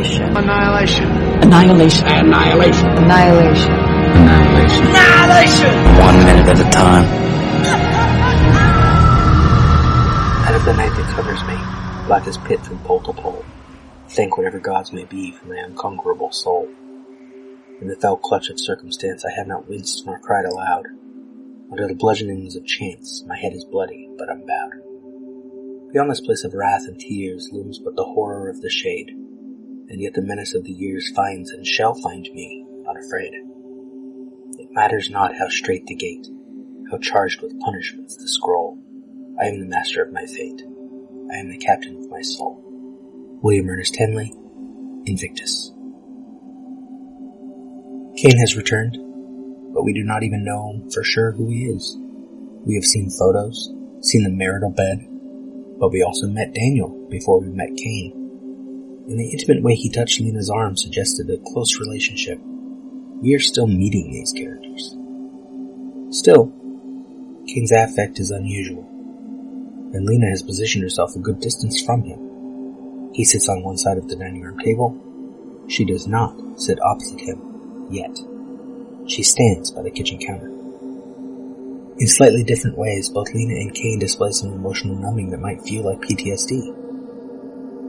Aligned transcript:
Annihilation. 0.00 0.34
Annihilation. 0.34 1.04
Annihilation. 1.44 2.06
Annihilation. 2.08 2.88
Annihilation. 2.88 3.72
Annihilation. 4.16 4.86
Annihilation! 4.86 5.74
One 6.00 6.16
minute 6.24 6.48
at 6.48 6.58
a 6.58 6.70
time. 6.70 7.04
Out 10.46 10.54
of 10.54 10.64
the 10.64 10.72
night 10.72 10.96
that 10.96 11.14
covers 11.14 11.42
me, 11.44 12.06
black 12.06 12.26
as 12.26 12.38
pit 12.38 12.64
from 12.64 12.78
pole 12.78 13.00
to 13.00 13.12
pole, 13.12 13.44
thank 14.08 14.38
whatever 14.38 14.58
gods 14.58 14.90
may 14.90 15.04
be 15.04 15.32
for 15.32 15.48
my 15.48 15.56
unconquerable 15.56 16.32
soul. 16.32 16.66
In 17.82 17.88
the 17.88 17.96
fell 17.96 18.16
clutch 18.16 18.48
of 18.48 18.58
circumstance 18.58 19.26
I 19.26 19.36
have 19.36 19.48
not 19.48 19.68
winced 19.68 20.06
nor 20.06 20.18
cried 20.18 20.46
aloud. 20.46 20.86
Under 21.70 21.86
the 21.86 21.94
bludgeonings 21.94 22.56
of 22.56 22.64
chance, 22.64 23.22
my 23.26 23.36
head 23.36 23.52
is 23.52 23.66
bloody, 23.66 24.08
but 24.16 24.30
unbowed. 24.30 25.92
Beyond 25.92 26.10
this 26.10 26.22
place 26.22 26.44
of 26.44 26.54
wrath 26.54 26.86
and 26.86 26.98
tears 26.98 27.50
looms 27.52 27.78
but 27.78 27.96
the 27.96 28.04
horror 28.04 28.48
of 28.48 28.62
the 28.62 28.70
shade, 28.70 29.14
and 29.90 30.00
yet 30.00 30.14
the 30.14 30.22
menace 30.22 30.54
of 30.54 30.64
the 30.64 30.72
years 30.72 31.10
finds 31.14 31.50
and 31.50 31.66
shall 31.66 31.94
find 31.94 32.28
me 32.32 32.64
unafraid. 32.88 33.34
It 34.58 34.68
matters 34.70 35.10
not 35.10 35.36
how 35.36 35.48
strait 35.48 35.84
the 35.86 35.96
gate, 35.96 36.28
how 36.90 36.98
charged 36.98 37.42
with 37.42 37.58
punishments 37.60 38.16
the 38.16 38.28
scroll. 38.28 38.78
I 39.40 39.46
am 39.46 39.58
the 39.58 39.66
master 39.66 40.02
of 40.02 40.12
my 40.12 40.26
fate. 40.26 40.62
I 41.32 41.36
am 41.38 41.50
the 41.50 41.58
captain 41.58 41.96
of 41.96 42.08
my 42.08 42.22
soul. 42.22 42.62
William 43.42 43.68
Ernest 43.68 43.96
Henley, 43.96 44.32
Invictus. 45.06 45.72
Kane 48.16 48.38
has 48.38 48.56
returned, 48.56 48.96
but 49.74 49.82
we 49.82 49.92
do 49.92 50.04
not 50.04 50.22
even 50.22 50.44
know 50.44 50.88
for 50.92 51.02
sure 51.02 51.32
who 51.32 51.48
he 51.48 51.64
is. 51.64 51.96
We 52.64 52.74
have 52.76 52.84
seen 52.84 53.10
photos, 53.10 53.72
seen 54.02 54.22
the 54.22 54.30
marital 54.30 54.70
bed, 54.70 55.06
but 55.80 55.90
we 55.90 56.02
also 56.02 56.28
met 56.28 56.54
Daniel 56.54 57.08
before 57.10 57.40
we 57.40 57.48
met 57.48 57.76
Kane. 57.76 58.19
And 59.10 59.18
the 59.18 59.30
intimate 59.30 59.64
way 59.64 59.74
he 59.74 59.90
touched 59.90 60.20
Lena's 60.20 60.48
arm 60.48 60.76
suggested 60.76 61.28
a 61.30 61.52
close 61.52 61.80
relationship. 61.80 62.38
We 63.20 63.34
are 63.34 63.40
still 63.40 63.66
meeting 63.66 64.12
these 64.12 64.32
characters. 64.32 64.96
Still, 66.16 66.52
Kane's 67.48 67.72
affect 67.72 68.20
is 68.20 68.30
unusual, 68.30 68.84
and 69.92 70.06
Lena 70.06 70.28
has 70.28 70.44
positioned 70.44 70.84
herself 70.84 71.16
a 71.16 71.18
good 71.18 71.40
distance 71.40 71.82
from 71.82 72.04
him. 72.04 73.10
He 73.12 73.24
sits 73.24 73.48
on 73.48 73.64
one 73.64 73.78
side 73.78 73.98
of 73.98 74.06
the 74.06 74.14
dining 74.14 74.42
room 74.42 74.60
table. 74.60 74.96
She 75.68 75.84
does 75.84 76.06
not 76.06 76.60
sit 76.60 76.80
opposite 76.80 77.20
him, 77.20 77.88
yet. 77.90 78.16
She 79.08 79.24
stands 79.24 79.72
by 79.72 79.82
the 79.82 79.90
kitchen 79.90 80.20
counter. 80.20 80.46
In 81.98 82.06
slightly 82.06 82.44
different 82.44 82.78
ways, 82.78 83.08
both 83.08 83.34
Lena 83.34 83.54
and 83.54 83.74
Kane 83.74 83.98
display 83.98 84.30
some 84.30 84.52
emotional 84.52 84.94
numbing 84.94 85.30
that 85.30 85.40
might 85.40 85.62
feel 85.62 85.82
like 85.82 86.00
PTSD. 86.00 86.89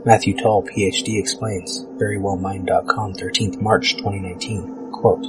Matthew 0.03 0.35
Tull, 0.35 0.63
PhD, 0.63 1.19
explains, 1.19 1.85
verywellmind.com, 2.01 3.13
13th 3.13 3.61
March 3.61 3.97
2019, 3.97 4.91
quote, 4.91 5.23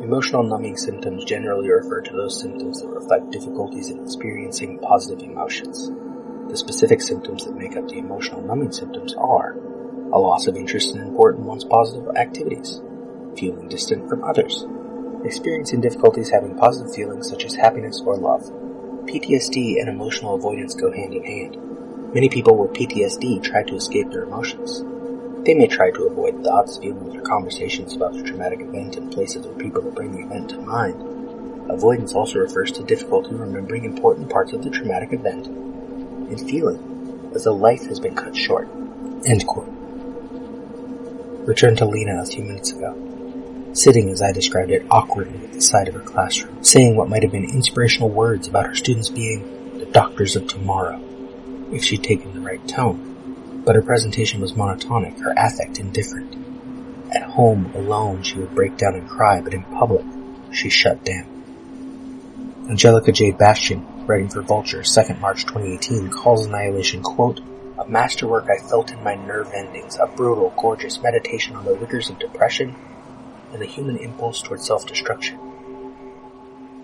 Emotional 0.00 0.42
numbing 0.44 0.78
symptoms 0.78 1.26
generally 1.26 1.68
refer 1.68 2.00
to 2.00 2.12
those 2.12 2.40
symptoms 2.40 2.80
that 2.80 2.88
reflect 2.88 3.30
difficulties 3.30 3.90
in 3.90 4.02
experiencing 4.02 4.78
positive 4.78 5.28
emotions. 5.28 5.90
The 6.48 6.56
specific 6.56 7.02
symptoms 7.02 7.44
that 7.44 7.58
make 7.58 7.76
up 7.76 7.86
the 7.86 7.98
emotional 7.98 8.40
numbing 8.40 8.72
symptoms 8.72 9.12
are 9.12 9.58
a 10.10 10.18
loss 10.18 10.46
of 10.46 10.56
interest 10.56 10.94
in 10.94 11.02
important 11.02 11.44
one's 11.44 11.64
positive 11.64 12.08
activities, 12.16 12.80
feeling 13.36 13.68
distant 13.68 14.08
from 14.08 14.24
others, 14.24 14.64
experiencing 15.22 15.82
difficulties 15.82 16.30
having 16.30 16.56
positive 16.56 16.94
feelings 16.94 17.28
such 17.28 17.44
as 17.44 17.56
happiness 17.56 18.00
or 18.00 18.16
love. 18.16 18.40
PTSD 19.04 19.78
and 19.78 19.90
emotional 19.90 20.34
avoidance 20.34 20.74
go 20.74 20.90
hand 20.90 21.12
in 21.12 21.24
hand. 21.24 21.67
Many 22.14 22.28
people 22.28 22.56
with 22.56 22.72
PTSD 22.72 23.42
try 23.42 23.62
to 23.64 23.76
escape 23.76 24.10
their 24.10 24.22
emotions. 24.22 24.82
They 25.44 25.54
may 25.54 25.66
try 25.66 25.90
to 25.90 26.06
avoid 26.06 26.42
thoughts, 26.42 26.78
feelings, 26.78 27.14
or 27.14 27.20
conversations 27.20 27.94
about 27.94 28.14
the 28.14 28.22
traumatic 28.22 28.60
event 28.60 28.96
in 28.96 29.10
places 29.10 29.44
or 29.44 29.52
people 29.54 29.82
that 29.82 29.94
bring 29.94 30.12
the 30.12 30.22
event 30.22 30.50
to 30.50 30.60
mind. 30.60 31.70
Avoidance 31.70 32.14
also 32.14 32.38
refers 32.38 32.72
to 32.72 32.82
difficulty 32.82 33.34
remembering 33.34 33.84
important 33.84 34.30
parts 34.30 34.52
of 34.52 34.64
the 34.64 34.70
traumatic 34.70 35.12
event 35.12 35.46
and 35.46 36.40
feeling 36.48 37.30
as 37.34 37.44
though 37.44 37.54
life 37.54 37.84
has 37.86 38.00
been 38.00 38.14
cut 38.14 38.34
short. 38.34 38.68
End 39.26 39.46
quote. 39.46 39.68
Return 41.46 41.76
to 41.76 41.84
Lena 41.84 42.22
a 42.22 42.26
few 42.26 42.42
minutes 42.42 42.72
ago 42.72 43.08
sitting 43.72 44.10
as 44.10 44.20
I 44.20 44.32
described 44.32 44.70
it 44.70 44.86
awkwardly 44.90 45.44
at 45.44 45.52
the 45.52 45.60
side 45.60 45.88
of 45.88 45.94
her 45.94 46.00
classroom, 46.00 46.64
saying 46.64 46.96
what 46.96 47.08
might 47.08 47.22
have 47.22 47.32
been 47.32 47.44
inspirational 47.44 48.08
words 48.08 48.48
about 48.48 48.66
her 48.66 48.74
students 48.74 49.08
being 49.08 49.78
the 49.78 49.86
doctors 49.86 50.36
of 50.36 50.46
tomorrow, 50.46 51.00
if 51.72 51.84
she'd 51.84 52.02
taken 52.02 52.32
the 52.34 52.40
right 52.40 52.66
tone. 52.68 53.62
But 53.64 53.76
her 53.76 53.82
presentation 53.82 54.40
was 54.40 54.52
monotonic, 54.52 55.20
her 55.20 55.34
affect 55.36 55.78
indifferent. 55.78 56.34
At 57.14 57.22
home, 57.22 57.72
alone, 57.74 58.22
she 58.22 58.38
would 58.38 58.54
break 58.54 58.76
down 58.76 58.94
and 58.94 59.08
cry, 59.08 59.40
but 59.40 59.54
in 59.54 59.62
public, 59.64 60.04
she 60.52 60.68
shut 60.68 61.04
down. 61.04 62.66
Angelica 62.68 63.12
J. 63.12 63.30
Bastian, 63.30 64.06
writing 64.06 64.28
for 64.28 64.42
Vulture, 64.42 64.80
2nd 64.80 65.20
March 65.20 65.44
2018, 65.44 66.10
calls 66.10 66.46
Annihilation, 66.46 67.02
quote, 67.02 67.40
a 67.78 67.88
masterwork 67.88 68.46
I 68.50 68.58
felt 68.68 68.90
in 68.90 69.02
my 69.04 69.14
nerve 69.14 69.52
endings, 69.54 69.96
a 70.00 70.06
brutal, 70.06 70.52
gorgeous 70.56 71.00
meditation 71.02 71.56
on 71.56 71.64
the 71.64 71.74
rigors 71.74 72.10
of 72.10 72.18
depression 72.18 72.74
and 73.52 73.62
the 73.62 73.66
human 73.66 73.96
impulse 73.96 74.42
toward 74.42 74.60
self-destruction. 74.60 75.38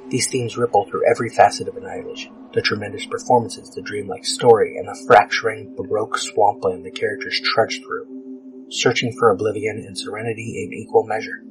These 0.08 0.28
themes 0.28 0.56
ripple 0.56 0.84
through 0.84 1.10
every 1.10 1.28
facet 1.28 1.68
of 1.68 1.76
Annihilation. 1.76 2.32
The 2.54 2.62
tremendous 2.62 3.04
performances, 3.04 3.74
the 3.74 3.82
dreamlike 3.82 4.24
story, 4.24 4.76
and 4.76 4.86
the 4.86 5.04
fracturing, 5.08 5.74
baroque 5.76 6.16
swampland 6.16 6.86
the 6.86 6.92
characters 6.92 7.40
trudge 7.42 7.80
through, 7.82 8.68
searching 8.70 9.12
for 9.18 9.30
oblivion 9.30 9.78
and 9.78 9.98
serenity 9.98 10.62
in 10.62 10.72
equal 10.72 11.04
measure. 11.04 11.42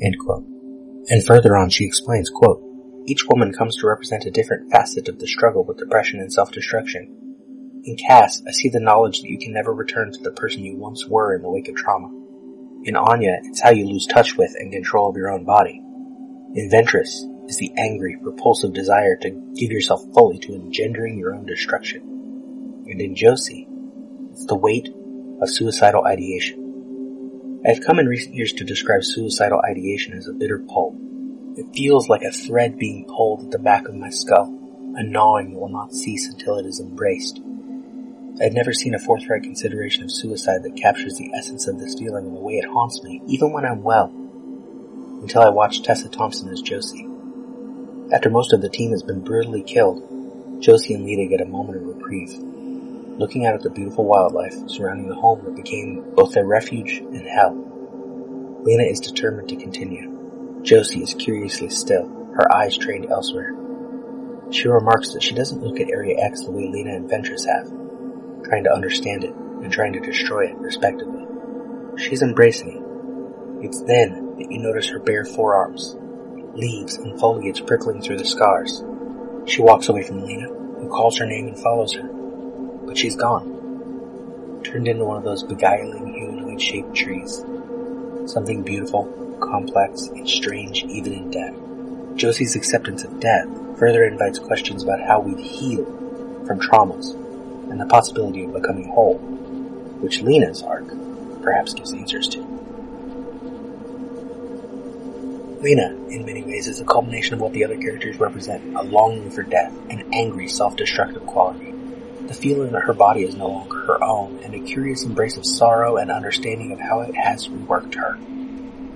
And 0.00 1.24
further 1.24 1.56
on 1.56 1.70
she 1.70 1.84
explains, 1.84 2.30
quote, 2.30 2.60
Each 3.06 3.24
woman 3.28 3.52
comes 3.52 3.76
to 3.76 3.86
represent 3.86 4.24
a 4.24 4.32
different 4.32 4.72
facet 4.72 5.08
of 5.08 5.20
the 5.20 5.28
struggle 5.28 5.64
with 5.64 5.78
depression 5.78 6.18
and 6.18 6.32
self-destruction. 6.32 7.82
In 7.84 7.96
Cass, 7.96 8.42
I 8.48 8.50
see 8.50 8.68
the 8.68 8.80
knowledge 8.80 9.20
that 9.20 9.28
you 9.28 9.38
can 9.38 9.52
never 9.52 9.72
return 9.72 10.10
to 10.10 10.20
the 10.20 10.32
person 10.32 10.64
you 10.64 10.76
once 10.76 11.06
were 11.06 11.36
in 11.36 11.42
the 11.42 11.50
wake 11.50 11.68
of 11.68 11.76
trauma. 11.76 12.08
In 12.82 12.96
Anya, 12.96 13.38
it's 13.44 13.62
how 13.62 13.70
you 13.70 13.86
lose 13.86 14.06
touch 14.06 14.36
with 14.36 14.52
and 14.58 14.72
control 14.72 15.08
of 15.08 15.16
your 15.16 15.30
own 15.30 15.44
body. 15.44 15.80
In 16.54 16.70
Ventress 16.72 17.22
is 17.48 17.58
the 17.58 17.72
angry, 17.76 18.16
repulsive 18.20 18.72
desire 18.72 19.16
to 19.16 19.30
give 19.54 19.70
yourself 19.70 20.02
fully 20.14 20.38
to 20.38 20.54
engendering 20.54 21.18
your 21.18 21.34
own 21.34 21.46
destruction. 21.46 22.02
And 22.86 23.00
in 23.00 23.14
Josie, 23.14 23.66
it's 24.32 24.46
the 24.46 24.56
weight 24.56 24.88
of 25.40 25.50
suicidal 25.50 26.04
ideation. 26.04 27.62
I 27.66 27.70
have 27.70 27.84
come 27.84 27.98
in 27.98 28.06
recent 28.06 28.34
years 28.34 28.52
to 28.54 28.64
describe 28.64 29.04
suicidal 29.04 29.60
ideation 29.60 30.12
as 30.12 30.28
a 30.28 30.32
bitter 30.32 30.58
pull. 30.58 30.96
It 31.56 31.74
feels 31.74 32.08
like 32.08 32.22
a 32.22 32.30
thread 32.32 32.78
being 32.78 33.06
pulled 33.06 33.44
at 33.44 33.50
the 33.50 33.58
back 33.58 33.88
of 33.88 33.94
my 33.94 34.10
skull, 34.10 34.52
a 34.96 35.02
gnawing 35.02 35.52
that 35.52 35.58
will 35.58 35.68
not 35.68 35.94
cease 35.94 36.28
until 36.28 36.58
it 36.58 36.66
is 36.66 36.80
embraced. 36.80 37.40
I 38.40 38.44
had 38.44 38.52
never 38.52 38.72
seen 38.72 38.94
a 38.94 38.98
forthright 38.98 39.44
consideration 39.44 40.02
of 40.02 40.10
suicide 40.10 40.64
that 40.64 40.76
captures 40.76 41.16
the 41.16 41.30
essence 41.34 41.68
of 41.68 41.78
this 41.78 41.94
feeling 41.94 42.26
in 42.26 42.34
the 42.34 42.40
way 42.40 42.54
it 42.54 42.68
haunts 42.68 43.02
me, 43.02 43.22
even 43.28 43.52
when 43.52 43.64
I'm 43.64 43.82
well. 43.82 44.12
Until 45.22 45.42
I 45.42 45.50
watched 45.50 45.84
Tessa 45.84 46.08
Thompson 46.08 46.48
as 46.50 46.60
Josie. 46.60 47.08
After 48.12 48.28
most 48.28 48.52
of 48.52 48.60
the 48.60 48.68
team 48.68 48.90
has 48.90 49.02
been 49.02 49.20
brutally 49.20 49.62
killed, 49.62 50.60
Josie 50.60 50.92
and 50.92 51.04
Lita 51.04 51.26
get 51.26 51.40
a 51.40 51.50
moment 51.50 51.78
of 51.78 51.86
reprieve, 51.86 52.34
looking 53.18 53.46
out 53.46 53.54
at 53.54 53.62
the 53.62 53.70
beautiful 53.70 54.04
wildlife 54.04 54.54
surrounding 54.68 55.08
the 55.08 55.14
home 55.14 55.42
that 55.44 55.56
became 55.56 56.04
both 56.14 56.34
their 56.34 56.44
refuge 56.44 56.98
and 56.98 57.26
hell. 57.26 57.54
Lena 58.62 58.84
is 58.84 59.00
determined 59.00 59.48
to 59.48 59.56
continue. 59.56 60.60
Josie 60.62 61.02
is 61.02 61.14
curiously 61.14 61.70
still, 61.70 62.06
her 62.36 62.52
eyes 62.54 62.76
trained 62.76 63.10
elsewhere. 63.10 63.54
She 64.50 64.68
remarks 64.68 65.14
that 65.14 65.22
she 65.22 65.34
doesn't 65.34 65.62
look 65.62 65.80
at 65.80 65.88
Area 65.88 66.16
X 66.20 66.44
the 66.44 66.50
way 66.50 66.68
Lena 66.68 66.94
and 66.94 67.10
Ventress 67.10 67.46
have, 67.46 67.68
trying 68.44 68.64
to 68.64 68.72
understand 68.72 69.24
it 69.24 69.34
and 69.34 69.72
trying 69.72 69.94
to 69.94 70.00
destroy 70.00 70.48
it, 70.48 70.56
respectively. 70.56 71.24
She's 71.96 72.22
embracing 72.22 72.68
it. 72.68 73.64
It's 73.64 73.80
then 73.80 74.36
that 74.36 74.52
you 74.52 74.58
notice 74.58 74.88
her 74.90 74.98
bare 74.98 75.24
forearms, 75.24 75.96
leaves 76.54 76.96
and 76.96 77.18
foliage 77.18 77.66
prickling 77.66 78.00
through 78.00 78.18
the 78.18 78.24
scars. 78.24 78.82
She 79.46 79.62
walks 79.62 79.88
away 79.88 80.02
from 80.02 80.24
Lena, 80.24 80.48
who 80.48 80.88
calls 80.88 81.18
her 81.18 81.26
name 81.26 81.48
and 81.48 81.58
follows 81.58 81.92
her. 81.94 82.02
But 82.02 82.96
she's 82.96 83.16
gone. 83.16 84.60
Turned 84.64 84.88
into 84.88 85.04
one 85.04 85.16
of 85.16 85.24
those 85.24 85.42
beguiling 85.42 86.14
humanoid 86.14 86.60
shaped 86.60 86.94
trees. 86.94 87.44
Something 88.26 88.62
beautiful, 88.62 89.38
complex, 89.40 90.06
and 90.08 90.28
strange 90.28 90.84
even 90.84 91.12
in 91.12 91.30
death. 91.30 91.54
Josie's 92.16 92.56
acceptance 92.56 93.04
of 93.04 93.20
death 93.20 93.48
further 93.78 94.04
invites 94.04 94.38
questions 94.38 94.82
about 94.82 95.00
how 95.00 95.20
we'd 95.20 95.40
heal 95.40 95.84
from 96.46 96.60
traumas 96.60 97.14
and 97.70 97.80
the 97.80 97.86
possibility 97.86 98.44
of 98.44 98.52
becoming 98.52 98.88
whole, 98.88 99.18
which 100.00 100.22
Lena's 100.22 100.62
arc 100.62 100.86
perhaps 101.42 101.74
gives 101.74 101.92
answers 101.92 102.28
to. 102.28 102.43
Lena, 105.64 105.96
in 106.10 106.26
many 106.26 106.42
ways, 106.42 106.68
is 106.68 106.78
a 106.80 106.84
culmination 106.84 107.32
of 107.32 107.40
what 107.40 107.54
the 107.54 107.64
other 107.64 107.78
characters 107.78 108.20
represent, 108.20 108.76
a 108.76 108.82
longing 108.82 109.30
for 109.30 109.42
death, 109.42 109.72
an 109.88 110.04
angry, 110.12 110.46
self-destructive 110.46 111.24
quality. 111.24 111.72
the 112.26 112.34
feeling 112.34 112.72
that 112.72 112.82
her 112.82 112.94
body 112.94 113.22
is 113.22 113.34
no 113.34 113.48
longer 113.48 113.80
her 113.86 114.02
own, 114.02 114.38
and 114.42 114.54
a 114.54 114.60
curious 114.60 115.04
embrace 115.04 115.36
of 115.36 115.44
sorrow 115.44 115.96
and 115.96 116.10
understanding 116.10 116.72
of 116.72 116.80
how 116.80 117.00
it 117.00 117.14
has 117.14 117.48
reworked 117.48 117.94
her. 117.94 118.18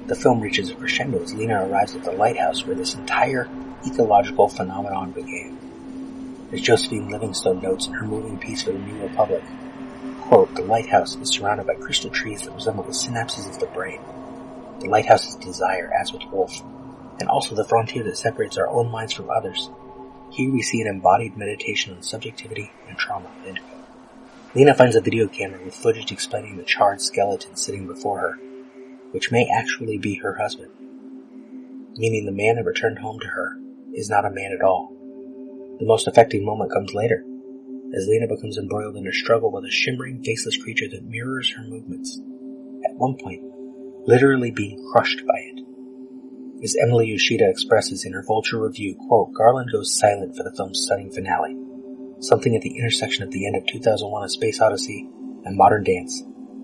The 0.07 0.15
film 0.15 0.41
reaches 0.41 0.71
a 0.71 0.75
crescendo 0.75 1.23
as 1.23 1.35
Lena 1.35 1.67
arrives 1.67 1.95
at 1.95 2.05
the 2.05 2.13
lighthouse 2.13 2.65
where 2.65 2.77
this 2.77 2.95
entire 2.95 3.49
ecological 3.87 4.49
phenomenon 4.49 5.13
began. 5.13 5.59
As 6.53 6.63
Josephine 6.63 7.11
Livingstone 7.11 7.61
notes 7.61 7.87
in 7.87 7.93
her 7.95 8.07
moving 8.07 8.39
piece 8.39 8.63
for 8.63 8.73
the 8.73 8.79
New 8.79 9.03
Republic, 9.03 9.43
quote, 10.23 10.55
the 10.55 10.63
lighthouse 10.63 11.17
is 11.17 11.31
surrounded 11.31 11.67
by 11.67 11.75
crystal 11.75 12.11
trees 12.11 12.43
that 12.43 12.55
resemble 12.55 12.85
the 12.85 12.93
synapses 12.93 13.47
of 13.47 13.59
the 13.59 13.67
brain. 13.67 14.01
The 14.81 14.89
lighthouse's 14.89 15.35
desire, 15.37 15.93
as 15.93 16.13
with 16.13 16.23
Woolf, 16.31 16.63
and 17.21 17.29
also 17.29 17.55
the 17.55 17.65
frontier 17.65 18.05
that 18.05 18.17
separates 18.17 18.57
our 18.57 18.69
own 18.69 18.91
minds 18.91 19.13
from 19.13 19.29
others. 19.31 19.71
Here 20.31 20.53
we 20.53 20.63
see 20.63 20.81
an 20.81 20.87
embodied 20.87 21.37
meditation 21.37 21.95
on 21.95 22.03
subjectivity 22.03 22.71
and 22.89 22.97
trauma. 22.97 23.29
Lena 24.55 24.75
finds 24.75 24.97
a 24.97 25.01
video 25.01 25.27
camera 25.27 25.63
with 25.65 25.75
footage 25.75 26.13
explaining 26.13 26.57
the 26.57 26.65
charred 26.65 27.01
skeleton 27.01 27.57
sitting 27.57 27.87
before 27.87 28.21
her, 28.21 28.39
which 29.11 29.33
may 29.33 29.49
actually 29.49 29.99
be 29.99 30.15
her 30.17 30.37
husband, 30.37 30.71
meaning 31.97 32.25
the 32.25 32.33
man 32.33 32.57
that 32.57 32.65
returned 32.65 32.99
home 32.99 33.19
to 33.21 33.27
her 33.27 33.59
is 33.95 34.09
not 34.09 34.25
a 34.25 34.31
man 34.31 34.53
at 34.53 34.65
all. 34.65 34.93
The 35.81 35.87
most 35.87 36.07
affecting 36.07 36.45
moment 36.45 36.73
comes 36.73 36.95
later, 36.95 37.25
as 37.97 38.07
Lena 38.07 38.29
becomes 38.29 38.59
embroiled 38.59 38.97
in 38.97 39.07
a 39.07 39.13
struggle 39.13 39.51
with 39.51 39.65
a 39.65 39.71
shimmering, 39.71 40.23
faceless 40.23 40.57
creature 40.63 40.89
that 40.89 41.05
mirrors 41.05 41.53
her 41.57 41.63
movements. 41.63 42.21
At 42.85 42.97
one 42.97 43.17
point, 43.17 43.43
literally 44.07 44.51
being 44.51 44.85
crushed 44.93 45.21
by 45.27 45.39
it. 45.39 45.65
As 46.63 46.77
Emily 46.83 47.07
Yoshida 47.07 47.49
expresses 47.49 48.05
in 48.05 48.13
her 48.13 48.25
Vulture 48.27 48.61
review, 48.61 48.97
quote, 49.07 49.33
Garland 49.33 49.71
goes 49.71 49.97
silent 49.97 50.37
for 50.37 50.43
the 50.43 50.53
film's 50.57 50.83
stunning 50.83 51.13
finale. 51.13 51.57
Something 52.21 52.57
at 52.57 52.63
the 52.63 52.77
intersection 52.77 53.23
of 53.23 53.31
the 53.31 53.47
end 53.47 53.57
of 53.57 53.67
2001 53.67 54.25
A 54.25 54.29
Space 54.29 54.61
Odyssey 54.61 55.09
and 55.45 55.57
modern 55.57 55.85
dance. 55.85 56.23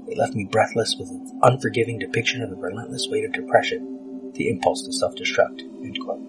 It 0.09 0.19
left 0.19 0.35
me 0.35 0.49
breathless 0.51 0.97
with 0.99 1.11
an 1.11 1.41
unforgiving 1.43 1.99
depiction 1.99 2.43
of 2.43 2.51
the 2.51 2.57
relentless 2.57 3.07
weight 3.09 3.25
of 3.25 3.33
depression, 3.33 4.33
the 4.35 4.49
impulse 4.49 4.83
to 4.85 4.93
self-destruct, 4.93 5.61
end 5.61 5.99
quote. 6.01 6.21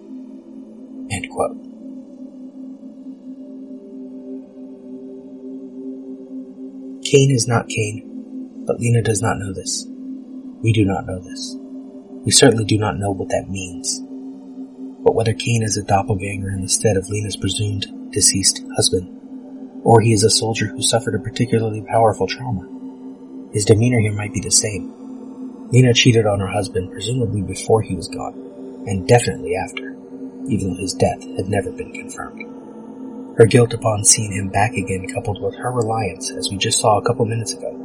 End 1.10 1.28
quote. 1.30 1.56
Kane 7.04 7.30
is 7.30 7.46
not 7.46 7.68
Kane, 7.68 8.64
but 8.66 8.78
Lena 8.80 9.02
does 9.02 9.20
not 9.20 9.38
know 9.38 9.52
this. 9.52 9.86
We 10.62 10.72
do 10.72 10.84
not 10.84 11.06
know 11.06 11.18
this. 11.18 11.56
We 12.24 12.32
certainly 12.32 12.64
do 12.64 12.78
not 12.78 12.98
know 12.98 13.10
what 13.10 13.28
that 13.28 13.50
means. 13.50 14.00
But 15.04 15.14
whether 15.14 15.34
Kane 15.34 15.62
is 15.62 15.76
a 15.76 15.84
doppelganger 15.84 16.50
in 16.50 16.62
the 16.62 16.68
stead 16.68 16.96
of 16.96 17.08
Lena's 17.08 17.36
presumed 17.36 17.86
deceased 18.10 18.64
husband, 18.74 19.82
or 19.84 20.00
he 20.00 20.12
is 20.12 20.24
a 20.24 20.30
soldier 20.30 20.66
who 20.66 20.82
suffered 20.82 21.14
a 21.14 21.22
particularly 21.22 21.82
powerful 21.82 22.26
trauma, 22.26 22.66
his 23.52 23.64
demeanor 23.64 24.00
here 24.00 24.12
might 24.12 24.34
be 24.34 24.40
the 24.40 24.50
same. 24.50 24.92
Lena 25.70 25.94
cheated 25.94 26.26
on 26.26 26.40
her 26.40 26.48
husband 26.48 26.90
presumably 26.90 27.42
before 27.42 27.82
he 27.82 27.94
was 27.94 28.08
gone, 28.08 28.34
and 28.86 29.06
definitely 29.06 29.54
after, 29.54 29.96
even 30.48 30.70
though 30.70 30.80
his 30.80 30.94
death 30.94 31.22
had 31.36 31.48
never 31.48 31.70
been 31.70 31.92
confirmed. 31.92 32.42
Her 33.36 33.46
guilt 33.46 33.74
upon 33.74 34.04
seeing 34.04 34.32
him 34.32 34.48
back 34.48 34.72
again 34.72 35.06
coupled 35.12 35.42
with 35.42 35.56
her 35.56 35.70
reliance, 35.70 36.30
as 36.30 36.50
we 36.50 36.56
just 36.56 36.78
saw 36.78 36.98
a 36.98 37.04
couple 37.04 37.26
minutes 37.26 37.52
ago, 37.52 37.75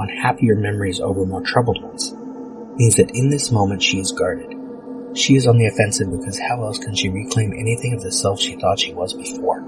on 0.00 0.08
happier 0.08 0.54
memories 0.54 0.98
over 0.98 1.26
more 1.26 1.42
troubled 1.42 1.82
ones, 1.82 2.14
means 2.76 2.96
that 2.96 3.10
in 3.14 3.28
this 3.28 3.52
moment 3.52 3.82
she 3.82 4.00
is 4.00 4.12
guarded. 4.12 4.56
She 5.14 5.36
is 5.36 5.46
on 5.46 5.58
the 5.58 5.66
offensive 5.66 6.10
because 6.10 6.38
how 6.38 6.64
else 6.64 6.78
can 6.78 6.94
she 6.94 7.10
reclaim 7.10 7.52
anything 7.52 7.92
of 7.92 8.02
the 8.02 8.10
self 8.10 8.40
she 8.40 8.56
thought 8.56 8.80
she 8.80 8.94
was 8.94 9.12
before? 9.12 9.62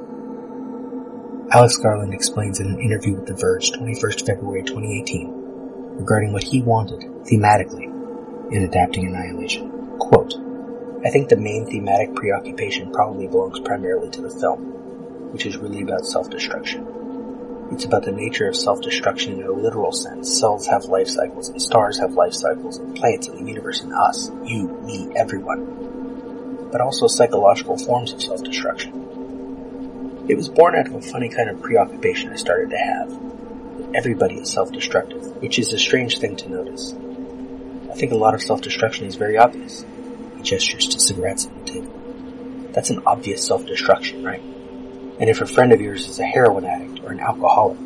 Alex 1.51 1.77
Garland 1.77 2.15
explains 2.15 2.61
in 2.61 2.67
an 2.69 2.81
interview 2.81 3.15
with 3.15 3.27
The 3.27 3.35
Verge 3.35 3.73
21st 3.73 4.25
February 4.25 4.63
2018 4.63 5.99
regarding 5.99 6.33
what 6.33 6.45
he 6.45 6.63
wanted 6.63 7.01
thematically 7.25 7.85
in 8.51 8.63
adapting 8.63 9.07
Annihilation. 9.07 9.99
Quote, 9.99 10.35
I 11.05 11.11
think 11.11 11.29
the 11.29 11.37
main 11.37 11.67
thematic 11.67 12.15
preoccupation 12.15 12.91
probably 12.91 13.27
belongs 13.27 13.61
primarily 13.61 14.09
to 14.11 14.23
the 14.23 14.31
film, 14.31 14.63
which 15.33 15.45
is 15.45 15.59
really 15.59 15.83
about 15.83 16.07
self-destruction. 16.07 17.02
It's 17.73 17.87
about 17.87 18.05
the 18.05 18.13
nature 18.13 18.47
of 18.47 18.55
self-destruction 18.55 19.41
in 19.41 19.47
a 19.47 19.51
literal 19.51 19.93
sense. 19.93 20.39
Cells 20.39 20.67
have 20.67 20.85
life 20.85 21.09
cycles, 21.09 21.49
and 21.49 21.61
stars 21.61 21.99
have 21.99 22.13
life 22.13 22.35
cycles, 22.35 22.77
and 22.77 22.95
planets 22.95 23.29
and 23.29 23.39
the 23.39 23.49
universe, 23.49 23.81
and 23.81 23.95
us, 23.95 24.31
you, 24.45 24.69
me, 24.85 25.09
everyone. 25.17 26.69
But 26.71 26.83
also 26.83 27.07
psychological 27.07 27.79
forms 27.79 28.13
of 28.13 28.23
self-destruction. 28.23 30.27
It 30.29 30.37
was 30.37 30.51
born 30.51 30.77
out 30.77 30.87
of 30.87 30.97
a 30.97 31.01
funny 31.01 31.31
kind 31.31 31.49
of 31.49 31.63
preoccupation 31.63 32.31
I 32.31 32.37
started 32.37 32.69
to 32.71 32.77
have. 32.77 33.11
Everybody 33.95 34.35
is 34.35 34.53
self-destructive, 34.53 35.41
which 35.41 35.59
is 35.59 35.73
a 35.73 35.79
strange 35.79 36.19
thing 36.19 36.37
to 36.37 36.51
notice. 36.51 36.93
I 37.91 37.95
think 37.95 38.13
a 38.13 38.17
lot 38.17 38.35
of 38.35 38.43
self-destruction 38.43 39.07
is 39.07 39.17
very 39.17 39.39
obvious. 39.39 39.83
He 40.37 40.43
gestures 40.43 40.89
to 40.89 41.01
cigarettes 41.01 41.47
on 41.47 41.59
the 41.59 41.65
table. 41.65 42.71
That's 42.73 42.91
an 42.91 43.03
obvious 43.07 43.47
self-destruction, 43.47 44.23
right? 44.23 44.43
And 45.21 45.31
if 45.31 45.41
a 45.41 45.47
friend 45.47 45.73
of 45.73 45.81
yours 45.81 46.09
is 46.09 46.19
a 46.19 46.25
heroin 46.25 46.65
addict 46.65 47.01
or 47.05 47.13
an 47.13 47.21
alcoholic, 47.21 47.79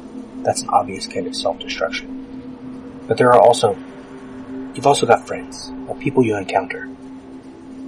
that's 0.43 0.63
an 0.63 0.69
obvious 0.71 1.07
kind 1.07 1.27
of 1.27 1.35
self-destruction. 1.35 3.05
But 3.07 3.19
there 3.19 3.33
are 3.33 3.41
also, 3.41 3.77
you've 4.75 4.87
also 4.87 5.07
got 5.07 5.27
friends, 5.27 5.71
or 5.89 5.97
people 5.97 6.25
you 6.25 6.37
encounter, 6.37 6.89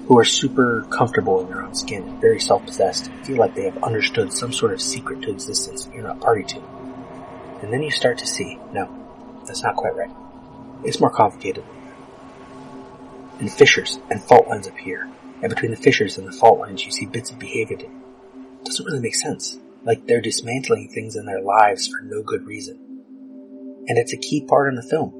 who 0.06 0.18
are 0.18 0.24
super 0.24 0.86
comfortable 0.90 1.40
in 1.40 1.48
their 1.48 1.62
own 1.62 1.74
skin 1.74 2.18
very 2.20 2.40
self-possessed 2.40 3.10
feel 3.24 3.36
like 3.36 3.54
they 3.54 3.64
have 3.64 3.82
understood 3.82 4.32
some 4.32 4.52
sort 4.52 4.72
of 4.72 4.80
secret 4.80 5.20
to 5.22 5.30
existence 5.30 5.84
that 5.84 5.94
you're 5.94 6.02
not 6.02 6.20
party 6.20 6.44
to. 6.44 6.60
And 7.62 7.72
then 7.72 7.82
you 7.82 7.90
start 7.90 8.18
to 8.18 8.26
see, 8.26 8.58
no, 8.72 8.88
that's 9.46 9.62
not 9.62 9.76
quite 9.76 9.94
right. 9.94 10.10
It's 10.84 11.00
more 11.00 11.10
complicated. 11.10 11.64
And 13.38 13.52
fissures 13.52 13.98
and 14.10 14.22
fault 14.22 14.48
lines 14.48 14.66
appear, 14.66 15.08
and 15.42 15.50
between 15.50 15.70
the 15.70 15.76
fissures 15.76 16.18
and 16.18 16.26
the 16.26 16.32
fault 16.32 16.58
lines 16.58 16.84
you 16.84 16.90
see 16.90 17.06
bits 17.06 17.30
of 17.30 17.38
behavior 17.38 17.76
that 17.76 17.90
doesn't 18.68 18.84
really 18.84 19.00
make 19.00 19.16
sense. 19.16 19.58
Like 19.84 20.06
they're 20.06 20.20
dismantling 20.20 20.88
things 20.88 21.16
in 21.16 21.26
their 21.26 21.40
lives 21.40 21.88
for 21.88 22.00
no 22.02 22.22
good 22.22 22.46
reason. 22.46 22.76
And 23.88 23.96
it's 23.96 24.12
a 24.12 24.18
key 24.18 24.44
part 24.44 24.68
in 24.68 24.74
the 24.74 24.82
film, 24.82 25.12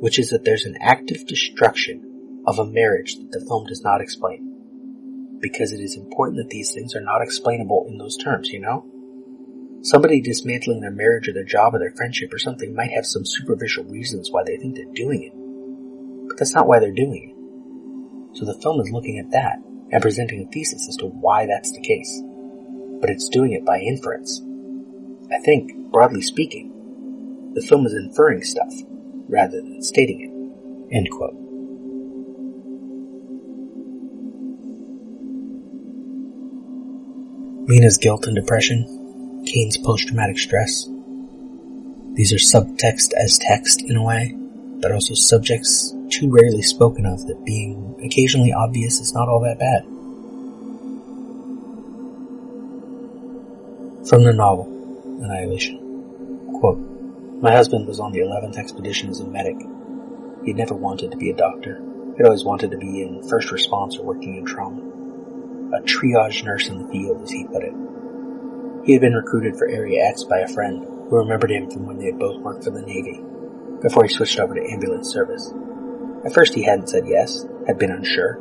which 0.00 0.18
is 0.18 0.30
that 0.30 0.44
there's 0.44 0.64
an 0.64 0.76
active 0.80 1.26
destruction 1.26 2.42
of 2.46 2.58
a 2.58 2.66
marriage 2.66 3.16
that 3.16 3.30
the 3.30 3.44
film 3.46 3.66
does 3.66 3.82
not 3.82 4.00
explain. 4.00 5.38
Because 5.40 5.72
it 5.72 5.80
is 5.80 5.96
important 5.96 6.38
that 6.38 6.50
these 6.50 6.72
things 6.72 6.96
are 6.96 7.00
not 7.00 7.22
explainable 7.22 7.86
in 7.88 7.98
those 7.98 8.16
terms, 8.16 8.48
you 8.48 8.60
know? 8.60 8.84
Somebody 9.82 10.20
dismantling 10.20 10.80
their 10.80 10.90
marriage 10.90 11.28
or 11.28 11.32
their 11.32 11.44
job 11.44 11.74
or 11.74 11.78
their 11.78 11.94
friendship 11.96 12.32
or 12.32 12.38
something 12.38 12.74
might 12.74 12.90
have 12.92 13.06
some 13.06 13.24
superficial 13.24 13.84
reasons 13.84 14.30
why 14.30 14.42
they 14.44 14.56
think 14.56 14.74
they're 14.74 14.94
doing 14.94 15.22
it. 15.22 16.28
But 16.28 16.38
that's 16.38 16.54
not 16.54 16.66
why 16.66 16.80
they're 16.80 16.92
doing 16.92 17.30
it. 17.30 18.38
So 18.38 18.46
the 18.46 18.60
film 18.60 18.80
is 18.80 18.90
looking 18.90 19.18
at 19.18 19.30
that 19.30 19.58
and 19.90 20.02
presenting 20.02 20.42
a 20.42 20.50
thesis 20.50 20.88
as 20.88 20.96
to 20.96 21.06
why 21.06 21.46
that's 21.46 21.72
the 21.72 21.80
case 21.80 22.22
but 23.02 23.10
it's 23.10 23.28
doing 23.28 23.52
it 23.52 23.66
by 23.66 23.80
inference. 23.80 24.40
I 25.30 25.38
think, 25.44 25.72
broadly 25.90 26.22
speaking, 26.22 27.52
the 27.54 27.60
film 27.60 27.84
is 27.84 27.92
inferring 27.92 28.42
stuff 28.42 28.72
rather 29.28 29.60
than 29.60 29.82
stating 29.82 30.20
it. 30.22 30.96
End 30.96 31.10
quote. 31.10 31.34
Lena's 37.68 37.98
guilt 37.98 38.26
and 38.26 38.36
depression, 38.36 39.44
Kane's 39.46 39.78
post-traumatic 39.78 40.38
stress. 40.38 40.88
These 42.14 42.32
are 42.32 42.36
subtext 42.36 43.12
as 43.14 43.38
text 43.38 43.82
in 43.82 43.96
a 43.96 44.02
way, 44.02 44.34
but 44.80 44.92
also 44.92 45.14
subjects 45.14 45.94
too 46.10 46.30
rarely 46.30 46.62
spoken 46.62 47.06
of 47.06 47.26
that 47.26 47.44
being 47.44 47.96
occasionally 48.04 48.52
obvious 48.52 49.00
is 49.00 49.12
not 49.12 49.28
all 49.28 49.40
that 49.40 49.58
bad. 49.58 49.91
From 54.12 54.24
the 54.24 54.32
novel, 54.34 54.66
Annihilation. 55.24 55.78
Quote, 56.60 56.76
My 57.40 57.50
husband 57.50 57.86
was 57.86 57.98
on 57.98 58.12
the 58.12 58.18
11th 58.18 58.58
expedition 58.58 59.08
as 59.08 59.20
a 59.20 59.26
medic. 59.26 59.56
He'd 60.44 60.58
never 60.58 60.74
wanted 60.74 61.12
to 61.12 61.16
be 61.16 61.30
a 61.30 61.34
doctor. 61.34 61.80
He'd 62.14 62.26
always 62.26 62.44
wanted 62.44 62.72
to 62.72 62.76
be 62.76 63.00
in 63.00 63.26
first 63.26 63.50
response 63.50 63.96
or 63.96 64.04
working 64.04 64.36
in 64.36 64.44
trauma. 64.44 64.82
A 65.74 65.80
triage 65.80 66.44
nurse 66.44 66.68
in 66.68 66.82
the 66.82 66.92
field, 66.92 67.22
as 67.22 67.30
he 67.30 67.46
put 67.46 67.64
it. 67.64 67.72
He 68.84 68.92
had 68.92 69.00
been 69.00 69.14
recruited 69.14 69.56
for 69.56 69.66
Area 69.66 70.04
X 70.04 70.24
by 70.24 70.40
a 70.40 70.48
friend 70.48 70.84
who 71.08 71.16
remembered 71.16 71.50
him 71.50 71.70
from 71.70 71.86
when 71.86 71.96
they 71.96 72.04
had 72.04 72.18
both 72.18 72.38
worked 72.42 72.64
for 72.64 72.70
the 72.70 72.82
Navy, 72.82 73.18
before 73.80 74.02
he 74.02 74.12
switched 74.12 74.38
over 74.38 74.54
to 74.54 74.72
ambulance 74.72 75.10
service. 75.10 75.54
At 76.26 76.34
first 76.34 76.52
he 76.52 76.64
hadn't 76.64 76.90
said 76.90 77.06
yes, 77.06 77.46
had 77.66 77.78
been 77.78 77.90
unsure, 77.90 78.34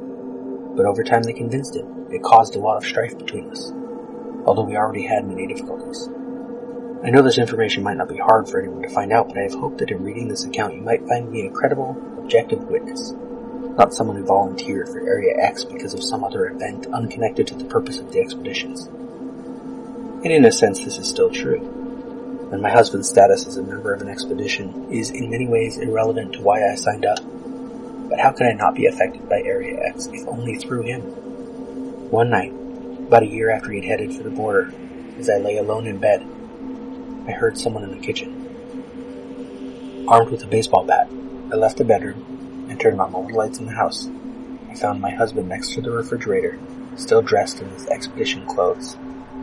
but 0.76 0.86
over 0.86 1.02
time 1.02 1.24
they 1.24 1.32
convinced 1.32 1.78
him. 1.78 2.08
It 2.12 2.24
caused 2.24 2.58
a 2.58 2.60
lot 2.60 2.76
of 2.76 2.84
strife 2.84 3.18
between 3.18 3.50
us 3.52 3.72
although 4.46 4.64
we 4.64 4.76
already 4.76 5.04
had 5.04 5.28
many 5.28 5.48
difficulties. 5.48 6.10
I 7.04 7.10
know 7.10 7.24
this 7.24 7.40
information 7.40 7.84
might 7.84 7.98
not 7.98 8.10
be 8.10 8.18
hard 8.18 8.48
for 8.48 8.60
anyone 8.60 8.84
to 8.84 8.90
find 8.90 9.12
out, 9.12 9.28
but 9.28 9.38
I 9.38 9.42
have 9.42 9.54
hoped 9.54 9.80
that 9.80 9.90
in 9.90 10.04
reading 10.04 10.28
this 10.28 10.46
account 10.46 10.76
you 10.76 10.82
might 10.82 11.08
find 11.08 11.32
me 11.32 11.48
a 11.48 11.52
credible, 11.52 11.98
objective 12.20 12.64
witness, 12.66 13.14
not 13.78 13.94
someone 13.94 14.18
who 14.18 14.24
volunteered 14.26 14.88
for 14.88 15.00
Area 15.00 15.34
X 15.42 15.64
because 15.64 15.94
of 15.94 16.04
some 16.04 16.24
other 16.24 16.46
event 16.48 16.86
unconnected 16.88 17.48
to 17.48 17.56
the 17.56 17.66
purpose 17.66 18.00
of 18.00 18.12
the 18.12 18.20
expeditions. 18.20 18.86
And 20.24 20.28
in 20.32 20.46
a 20.46 20.52
sense, 20.52 20.84
this 20.84 20.98
is 21.00 21.08
still 21.10 21.32
true. 21.32 21.60
and 22.52 22.62
my 22.62 22.70
husband's 22.70 23.08
status 23.10 23.48
as 23.48 23.58
a 23.58 23.64
member 23.64 23.94
of 23.94 24.02
an 24.02 24.10
expedition 24.10 24.92
is 24.92 25.10
in 25.10 25.30
many 25.30 25.48
ways 25.48 25.78
irrelevant 25.78 26.34
to 26.34 26.42
why 26.42 26.70
I 26.70 26.76
signed 26.76 27.06
up. 27.06 27.20
But 28.10 28.20
how 28.20 28.32
could 28.32 28.48
I 28.48 28.52
not 28.52 28.76
be 28.76 28.88
affected 28.88 29.28
by 29.30 29.42
Area 29.42 29.80
X 29.88 30.08
if 30.08 30.28
only 30.28 30.58
through 30.58 30.84
him? 30.84 31.02
One 32.12 32.30
night, 32.30 32.54
about 33.12 33.24
a 33.24 33.28
year 33.28 33.50
after 33.50 33.70
he 33.72 33.82
had 33.82 33.90
headed 33.90 34.16
for 34.16 34.24
the 34.24 34.30
border, 34.30 34.74
as 35.20 35.30
I 35.30 35.36
lay 35.36 35.58
alone 35.58 35.86
in 35.86 35.98
bed, 35.98 36.26
I 37.28 37.34
heard 37.34 37.58
someone 37.58 37.84
in 37.84 37.92
the 37.92 38.00
kitchen. 38.00 38.38
Armed 40.08 40.32
with 40.32 40.46
a 40.46 40.48
baseball 40.48 40.86
bat, 40.86 41.10
I 41.52 41.58
left 41.58 41.76
the 41.76 41.84
bedroom 41.84 42.68
and 42.70 42.80
turned 42.80 43.02
on 43.02 43.14
all 43.14 43.28
the 43.28 43.34
lights 43.34 43.60
in 43.60 43.66
the 43.66 43.74
house. 43.74 44.10
I 44.70 44.76
found 44.76 45.02
my 45.02 45.12
husband 45.12 45.50
next 45.50 45.74
to 45.74 45.82
the 45.82 45.92
refrigerator, 45.92 46.58
still 46.96 47.22
dressed 47.22 47.60
in 47.60 47.68
his 47.72 47.86
expedition 47.88 48.46
clothes, 48.46 48.96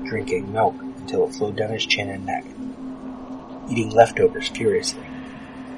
drinking 0.04 0.50
milk 0.50 0.74
until 0.80 1.28
it 1.28 1.34
flowed 1.34 1.56
down 1.56 1.68
his 1.68 1.84
chin 1.84 2.08
and 2.08 2.24
neck 2.24 2.46
eating 3.70 3.90
leftovers 3.90 4.48
furiously. 4.48 5.04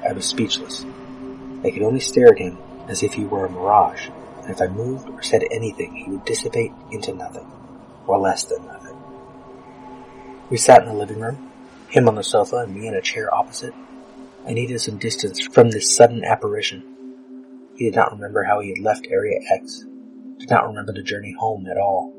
I 0.07 0.13
was 0.13 0.25
speechless. 0.25 0.85
I 1.63 1.71
could 1.71 1.83
only 1.83 1.99
stare 1.99 2.31
at 2.31 2.39
him 2.39 2.57
as 2.87 3.03
if 3.03 3.13
he 3.13 3.25
were 3.25 3.45
a 3.45 3.49
mirage, 3.49 4.07
and 4.41 4.49
if 4.49 4.61
I 4.61 4.67
moved 4.67 5.09
or 5.09 5.21
said 5.21 5.43
anything, 5.51 5.93
he 5.93 6.09
would 6.09 6.25
dissipate 6.25 6.71
into 6.89 7.13
nothing, 7.13 7.51
or 8.07 8.19
less 8.19 8.43
than 8.43 8.65
nothing. 8.65 8.97
We 10.49 10.57
sat 10.57 10.81
in 10.81 10.89
the 10.89 10.93
living 10.93 11.19
room, 11.19 11.51
him 11.87 12.07
on 12.07 12.15
the 12.15 12.23
sofa 12.23 12.57
and 12.57 12.75
me 12.75 12.87
in 12.87 12.95
a 12.95 13.01
chair 13.01 13.33
opposite. 13.33 13.73
I 14.47 14.53
needed 14.53 14.79
some 14.81 14.97
distance 14.97 15.39
from 15.39 15.69
this 15.69 15.95
sudden 15.95 16.23
apparition. 16.23 16.83
He 17.75 17.85
did 17.85 17.95
not 17.95 18.11
remember 18.11 18.43
how 18.43 18.59
he 18.59 18.69
had 18.69 18.79
left 18.79 19.07
Area 19.09 19.39
X, 19.51 19.85
did 20.39 20.49
not 20.49 20.67
remember 20.67 20.93
the 20.93 21.03
journey 21.03 21.35
home 21.37 21.67
at 21.67 21.77
all. 21.77 22.13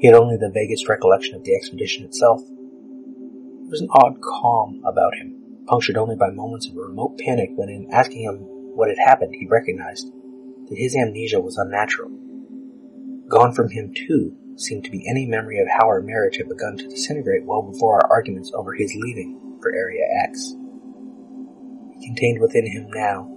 He 0.00 0.06
had 0.06 0.16
only 0.16 0.36
the 0.36 0.50
vaguest 0.50 0.88
recollection 0.88 1.34
of 1.34 1.44
the 1.44 1.54
expedition 1.54 2.04
itself. 2.04 2.40
There 2.46 3.70
was 3.70 3.80
an 3.80 3.88
odd 3.90 4.20
calm 4.22 4.82
about 4.84 5.14
him, 5.14 5.64
punctured 5.66 5.96
only 5.96 6.16
by 6.16 6.30
moments 6.30 6.68
of 6.68 6.76
remote 6.76 7.18
panic 7.18 7.50
when 7.56 7.68
in 7.68 7.90
asking 7.92 8.22
him 8.22 8.36
what 8.76 8.88
had 8.88 8.98
happened 8.98 9.34
he 9.34 9.46
recognized 9.46 10.06
that 10.68 10.78
his 10.78 10.94
amnesia 10.94 11.40
was 11.40 11.58
unnatural. 11.58 12.10
Gone 13.28 13.52
from 13.52 13.70
him, 13.70 13.92
too, 13.94 14.34
seemed 14.56 14.84
to 14.84 14.90
be 14.90 15.06
any 15.08 15.26
memory 15.26 15.58
of 15.58 15.68
how 15.68 15.86
our 15.86 16.00
marriage 16.00 16.38
had 16.38 16.48
begun 16.48 16.78
to 16.78 16.88
disintegrate 16.88 17.44
well 17.44 17.62
before 17.62 17.96
our 18.02 18.10
arguments 18.10 18.50
over 18.54 18.72
his 18.72 18.94
leaving 18.94 19.58
for 19.60 19.70
Area 19.70 20.04
X. 20.24 20.54
He 21.98 22.06
contained 22.06 22.40
within 22.40 22.66
him 22.66 22.90
now 22.90 23.28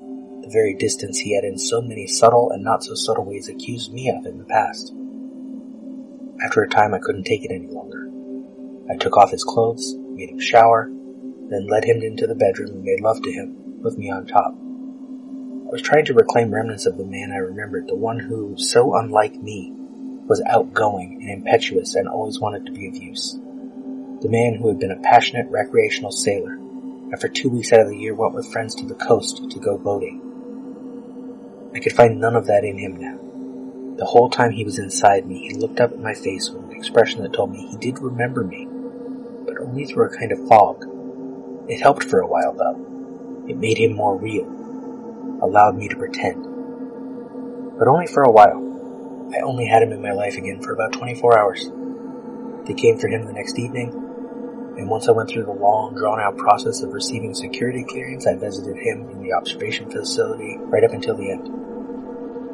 the 0.42 0.50
very 0.50 0.74
distance 0.76 1.20
he 1.20 1.36
had 1.36 1.44
in 1.44 1.58
so 1.58 1.82
many 1.82 2.08
subtle 2.08 2.52
and 2.52 2.64
not 2.64 2.84
so 2.84 2.96
subtle 2.96 3.26
ways 3.26 3.50
accused 3.50 3.94
me 3.94 4.10
of 4.10 4.26
in 4.26 4.38
the 4.38 4.46
past. 4.46 4.94
After 6.44 6.64
a 6.64 6.70
time 6.70 6.94
I 6.94 7.00
couldn't 7.00 7.26
take 7.26 7.44
it 7.44 7.52
any 7.52 7.68
longer. 7.68 8.10
I 8.90 8.98
took 8.98 9.18
off 9.18 9.32
his 9.32 9.44
clothes, 9.44 9.94
made 9.98 10.30
him 10.30 10.40
shower, 10.40 10.90
then 11.50 11.68
led 11.68 11.84
him 11.84 12.02
into 12.02 12.28
the 12.28 12.36
bedroom 12.36 12.72
and 12.72 12.84
made 12.84 13.02
love 13.02 13.22
to 13.22 13.32
him, 13.32 13.82
with 13.82 13.98
me 13.98 14.10
on 14.10 14.26
top. 14.26 14.54
I 14.54 15.70
was 15.72 15.82
trying 15.82 16.06
to 16.06 16.14
reclaim 16.14 16.54
remnants 16.54 16.86
of 16.86 16.98
the 16.98 17.06
man 17.06 17.32
I 17.32 17.38
remembered, 17.38 17.88
the 17.88 17.96
one 17.96 18.20
who, 18.20 18.56
so 18.58 18.96
unlike 18.96 19.36
me, 19.36 19.74
was 20.28 20.42
outgoing 20.48 21.20
and 21.22 21.32
impetuous 21.32 21.96
and 21.96 22.08
always 22.08 22.40
wanted 22.40 22.66
to 22.66 22.72
be 22.72 22.88
of 22.88 22.96
use. 22.96 23.38
The 24.22 24.30
man 24.30 24.56
who 24.56 24.68
had 24.68 24.80
been 24.80 24.92
a 24.92 25.02
passionate 25.02 25.48
recreational 25.50 26.12
sailor, 26.12 26.54
and 26.54 27.20
for 27.20 27.28
two 27.28 27.50
weeks 27.50 27.74
out 27.74 27.82
of 27.82 27.90
the 27.90 27.98
year 27.98 28.14
went 28.14 28.34
with 28.34 28.52
friends 28.52 28.76
to 28.76 28.86
the 28.86 28.96
coast 28.96 29.50
to 29.50 29.60
go 29.60 29.78
boating. 29.78 30.22
I 31.74 31.80
could 31.80 31.94
find 31.94 32.20
none 32.20 32.36
of 32.36 32.48
that 32.48 32.64
in 32.64 32.78
him 32.78 32.98
now. 32.98 33.18
The 33.98 34.06
whole 34.06 34.30
time 34.30 34.52
he 34.52 34.64
was 34.64 34.80
inside 34.80 35.26
me, 35.28 35.48
he 35.48 35.54
looked 35.54 35.80
up 35.80 35.92
at 35.92 36.00
my 36.00 36.14
face 36.14 36.50
with 36.50 36.64
an 36.64 36.72
expression 36.72 37.22
that 37.24 37.34
told 37.34 37.52
me 37.52 37.68
he 37.68 37.78
did 37.78 38.00
remember 38.00 38.44
me, 38.44 38.68
but 39.46 39.60
only 39.60 39.86
through 39.86 40.06
a 40.06 40.18
kind 40.18 40.32
of 40.32 40.48
fog. 40.48 40.86
It 41.68 41.82
helped 41.82 42.04
for 42.04 42.20
a 42.20 42.28
while, 42.28 42.54
though. 42.54 43.46
It 43.48 43.58
made 43.58 43.78
him 43.78 43.94
more 43.94 44.16
real, 44.16 44.46
allowed 45.42 45.76
me 45.76 45.88
to 45.88 45.96
pretend. 45.96 46.44
But 47.78 47.88
only 47.88 48.08
for 48.08 48.24
a 48.24 48.32
while. 48.32 48.71
I 49.34 49.40
only 49.42 49.66
had 49.66 49.82
him 49.82 49.94
in 49.94 50.02
my 50.02 50.12
life 50.12 50.36
again 50.36 50.62
for 50.62 50.74
about 50.74 50.94
24 50.94 51.38
hours. 51.38 51.72
They 52.68 52.74
came 52.74 52.98
for 52.98 53.08
him 53.08 53.26
the 53.26 53.34
next 53.34 53.58
evening, 53.58 53.90
and 54.78 54.90
once 54.90 55.08
I 55.08 55.14
went 55.14 55.30
through 55.30 55.46
the 55.46 55.52
long, 55.52 55.96
drawn 55.96 56.20
out 56.20 56.38
process 56.38 56.82
of 56.82 56.92
receiving 56.92 57.34
security 57.34 57.86
clearance, 57.88 58.28
I 58.28 58.36
visited 58.36 58.78
him 58.78 59.10
in 59.10 59.22
the 59.22 59.34
observation 59.34 59.90
facility 59.90 60.58
right 60.58 60.84
up 60.84 60.92
until 60.92 61.16
the 61.16 61.32
end. 61.32 61.48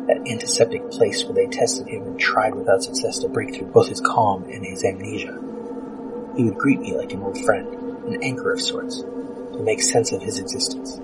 That 0.08 0.28
antiseptic 0.30 0.92
place 0.92 1.24
where 1.24 1.34
they 1.34 1.48
tested 1.48 1.88
him 1.88 2.04
and 2.04 2.20
tried 2.20 2.54
without 2.54 2.84
success 2.84 3.20
to 3.20 3.28
break 3.28 3.56
through 3.56 3.68
both 3.68 3.90
his 3.90 4.02
calm 4.02 4.44
and 4.44 4.66
his 4.66 4.84
amnesia. 4.84 5.38
He 6.36 6.44
would 6.44 6.58
greet 6.58 6.80
me 6.80 6.96
like 6.96 7.12
an 7.12 7.24
old 7.24 7.44
friend, 7.44 7.68
an 8.08 8.24
anchor 8.24 8.54
of 8.54 8.62
sorts, 8.62 9.02
to 9.02 9.64
make 9.64 9.82
sense 9.82 10.12
of 10.12 10.22
his 10.22 10.38
existence. 10.38 11.00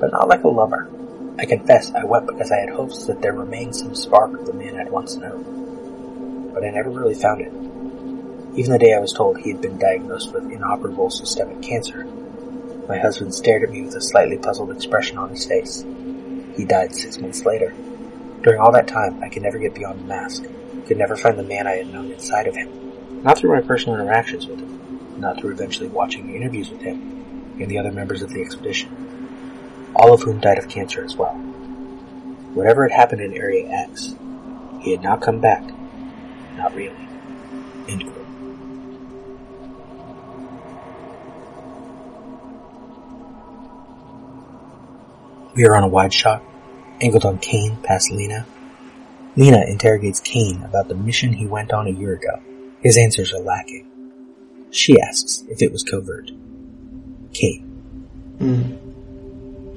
But 0.00 0.12
not 0.12 0.28
like 0.28 0.44
a 0.44 0.48
lover. 0.48 0.90
I 1.38 1.44
confess 1.44 1.92
I 1.92 2.04
wept 2.04 2.28
because 2.28 2.50
I 2.50 2.60
had 2.60 2.70
hopes 2.70 3.04
that 3.06 3.20
there 3.20 3.34
remained 3.34 3.76
some 3.76 3.94
spark 3.94 4.32
of 4.38 4.46
the 4.46 4.54
man 4.54 4.76
I'd 4.76 4.90
once 4.90 5.16
known. 5.16 6.50
But 6.54 6.64
I 6.64 6.70
never 6.70 6.88
really 6.88 7.14
found 7.14 7.42
it. 7.42 7.52
Even 8.58 8.72
the 8.72 8.78
day 8.78 8.94
I 8.94 9.00
was 9.00 9.12
told 9.12 9.38
he 9.38 9.52
had 9.52 9.60
been 9.60 9.76
diagnosed 9.76 10.32
with 10.32 10.50
inoperable 10.50 11.10
systemic 11.10 11.60
cancer, 11.60 12.06
my 12.88 12.98
husband 12.98 13.34
stared 13.34 13.64
at 13.64 13.70
me 13.70 13.82
with 13.82 13.94
a 13.96 14.00
slightly 14.00 14.38
puzzled 14.38 14.70
expression 14.70 15.18
on 15.18 15.28
his 15.28 15.44
face. 15.44 15.84
He 16.56 16.64
died 16.64 16.94
six 16.94 17.18
months 17.18 17.44
later. 17.44 17.74
During 18.42 18.58
all 18.58 18.72
that 18.72 18.88
time, 18.88 19.22
I 19.22 19.28
could 19.28 19.42
never 19.42 19.58
get 19.58 19.74
beyond 19.74 20.00
the 20.00 20.04
mask, 20.04 20.44
could 20.86 20.96
never 20.96 21.16
find 21.16 21.38
the 21.38 21.42
man 21.42 21.66
I 21.66 21.76
had 21.76 21.92
known 21.92 22.12
inside 22.12 22.46
of 22.46 22.56
him. 22.56 23.22
Not 23.22 23.36
through 23.38 23.54
my 23.54 23.60
personal 23.60 24.00
interactions 24.00 24.46
with 24.46 24.60
him, 24.60 25.20
not 25.20 25.38
through 25.38 25.50
eventually 25.50 25.88
watching 25.88 26.34
interviews 26.34 26.70
with 26.70 26.80
him 26.80 27.54
and 27.60 27.70
the 27.70 27.78
other 27.78 27.92
members 27.92 28.22
of 28.22 28.30
the 28.30 28.40
expedition, 28.40 29.05
all 29.96 30.12
of 30.12 30.22
whom 30.22 30.38
died 30.40 30.58
of 30.58 30.68
cancer 30.68 31.02
as 31.02 31.16
well. 31.16 31.34
Whatever 32.52 32.86
had 32.86 32.96
happened 32.96 33.22
in 33.22 33.32
Area 33.32 33.66
X, 33.68 34.14
he 34.82 34.90
had 34.90 35.02
not 35.02 35.22
come 35.22 35.40
back. 35.40 35.62
Not 36.56 36.74
really. 36.74 36.96
End 37.88 38.02
quote. 38.02 38.26
We 45.54 45.66
are 45.66 45.74
on 45.74 45.82
a 45.82 45.88
wide 45.88 46.12
shot, 46.12 46.42
angled 47.00 47.24
on 47.24 47.38
Kane 47.38 47.76
past 47.82 48.10
Lena. 48.10 48.46
Lena 49.34 49.64
interrogates 49.66 50.20
Kane 50.20 50.62
about 50.62 50.88
the 50.88 50.94
mission 50.94 51.32
he 51.32 51.46
went 51.46 51.72
on 51.72 51.86
a 51.86 51.90
year 51.90 52.12
ago. 52.14 52.42
His 52.82 52.98
answers 52.98 53.32
are 53.32 53.40
lacking. 53.40 53.86
She 54.70 55.00
asks 55.00 55.42
if 55.48 55.62
it 55.62 55.72
was 55.72 55.82
covert. 55.82 56.30
Kane. 57.32 57.62
Hmm. 58.38 58.85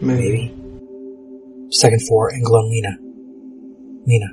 Maybe. 0.02 0.54
Maybe. 0.54 1.72
Second 1.72 2.02
four, 2.08 2.34
angle 2.34 2.56
on 2.56 2.70
Lena. 2.70 2.98
Lena. 4.06 4.28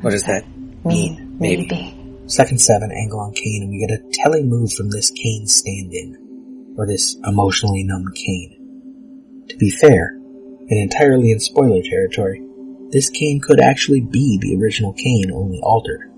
What 0.00 0.10
does 0.10 0.24
that 0.24 0.44
mean? 0.84 1.18
Mm, 1.18 1.40
maybe. 1.40 1.98
Second 2.26 2.58
seven, 2.60 2.90
angle 2.90 3.20
on 3.20 3.34
Kane, 3.34 3.62
and 3.62 3.70
we 3.70 3.86
get 3.86 3.90
a 3.90 4.02
telling 4.12 4.48
move 4.48 4.72
from 4.72 4.90
this 4.90 5.10
Kane 5.10 5.46
stand-in. 5.46 6.74
Or 6.78 6.86
this 6.86 7.18
emotionally 7.24 7.84
numb 7.84 8.06
Kane. 8.14 9.44
To 9.48 9.56
be 9.58 9.70
fair, 9.70 10.14
and 10.14 10.70
entirely 10.70 11.30
in 11.30 11.40
spoiler 11.40 11.82
territory, 11.82 12.42
this 12.90 13.10
Kane 13.10 13.40
could 13.40 13.60
actually 13.60 14.00
be 14.00 14.38
the 14.40 14.56
original 14.56 14.94
Kane, 14.94 15.30
only 15.30 15.60
altered 15.62 16.12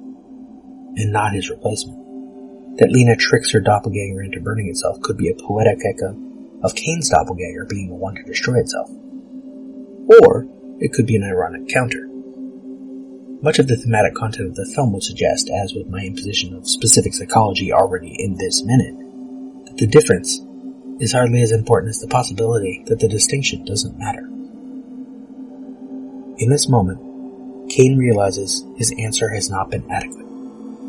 and 0.96 1.12
not 1.12 1.32
his 1.32 1.50
replacement. 1.50 1.98
That 2.78 2.90
Lena 2.90 3.16
tricks 3.16 3.52
her 3.52 3.60
doppelganger 3.60 4.22
into 4.22 4.40
burning 4.40 4.68
itself 4.68 5.00
could 5.00 5.16
be 5.16 5.28
a 5.28 5.34
poetic 5.34 5.78
echo 5.84 6.14
of 6.64 6.74
Kane's 6.74 7.10
doppelganger 7.10 7.66
being 7.66 7.88
the 7.88 7.94
one 7.94 8.14
to 8.14 8.22
destroy 8.24 8.58
itself. 8.58 8.90
Or 10.22 10.48
it 10.80 10.92
could 10.92 11.06
be 11.06 11.14
an 11.14 11.22
ironic 11.22 11.68
counter. 11.68 12.08
Much 13.42 13.58
of 13.58 13.68
the 13.68 13.76
thematic 13.76 14.14
content 14.14 14.48
of 14.48 14.54
the 14.54 14.70
film 14.74 14.92
would 14.94 15.02
suggest, 15.02 15.50
as 15.50 15.74
with 15.74 15.86
my 15.88 16.00
imposition 16.00 16.54
of 16.54 16.66
specific 16.66 17.12
psychology 17.12 17.70
already 17.70 18.16
in 18.18 18.38
this 18.38 18.64
minute, 18.64 18.96
that 19.66 19.76
the 19.76 19.86
difference 19.86 20.40
is 21.00 21.12
hardly 21.12 21.42
as 21.42 21.52
important 21.52 21.90
as 21.90 22.00
the 22.00 22.08
possibility 22.08 22.82
that 22.86 23.00
the 23.00 23.08
distinction 23.08 23.64
doesn't 23.66 23.98
matter. 23.98 24.24
In 26.38 26.48
this 26.48 26.68
moment, 26.68 27.70
Kane 27.70 27.98
realizes 27.98 28.64
his 28.76 28.94
answer 28.98 29.28
has 29.30 29.50
not 29.50 29.70
been 29.70 29.90
adequate. 29.90 30.24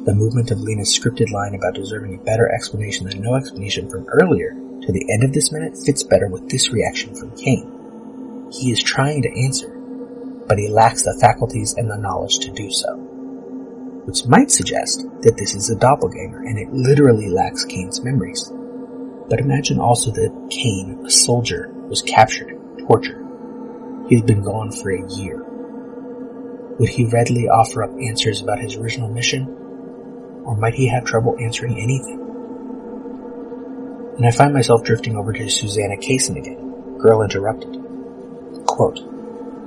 The 0.05 0.15
movement 0.15 0.51
of 0.51 0.59
Lena's 0.59 0.97
scripted 0.97 1.31
line 1.31 1.55
about 1.55 1.75
deserving 1.75 2.15
a 2.15 2.23
better 2.23 2.49
explanation 2.53 3.07
than 3.07 3.21
no 3.21 3.35
explanation 3.35 3.89
from 3.89 4.05
earlier 4.07 4.55
to 4.81 4.91
the 4.91 5.11
end 5.11 5.23
of 5.23 5.33
this 5.33 5.51
minute 5.51 5.77
fits 5.77 6.03
better 6.03 6.27
with 6.27 6.49
this 6.49 6.71
reaction 6.71 7.15
from 7.15 7.35
Kane. 7.35 8.49
He 8.51 8.71
is 8.71 8.81
trying 8.81 9.21
to 9.23 9.43
answer, 9.43 9.69
but 10.47 10.59
he 10.59 10.67
lacks 10.67 11.03
the 11.03 11.17
faculties 11.19 11.73
and 11.73 11.89
the 11.89 11.97
knowledge 11.97 12.39
to 12.39 12.51
do 12.51 12.69
so. 12.69 12.95
Which 14.05 14.25
might 14.27 14.51
suggest 14.51 15.05
that 15.21 15.37
this 15.37 15.55
is 15.55 15.69
a 15.69 15.75
doppelganger 15.75 16.39
and 16.39 16.59
it 16.59 16.71
literally 16.71 17.29
lacks 17.29 17.65
Kane's 17.65 18.03
memories. 18.03 18.51
But 19.27 19.39
imagine 19.39 19.79
also 19.79 20.11
that 20.11 20.47
Kane, 20.51 21.03
a 21.05 21.09
soldier, 21.09 21.71
was 21.87 22.03
captured, 22.03 22.55
tortured. 22.87 23.25
He's 24.07 24.21
been 24.21 24.43
gone 24.43 24.71
for 24.71 24.91
a 24.91 25.11
year. 25.15 25.43
Would 26.77 26.89
he 26.89 27.05
readily 27.05 27.47
offer 27.47 27.83
up 27.83 27.91
answers 27.99 28.41
about 28.41 28.59
his 28.59 28.75
original 28.75 29.09
mission? 29.09 29.47
Or 30.45 30.55
might 30.55 30.75
he 30.75 30.87
have 30.89 31.05
trouble 31.05 31.35
answering 31.39 31.79
anything? 31.79 32.24
And 34.17 34.25
I 34.25 34.31
find 34.31 34.53
myself 34.53 34.83
drifting 34.83 35.17
over 35.17 35.33
to 35.33 35.49
Susanna 35.49 35.97
Kaysen 35.97 36.37
again. 36.37 36.97
Girl 36.97 37.21
interrupted. 37.21 37.83
Quote, 38.65 38.99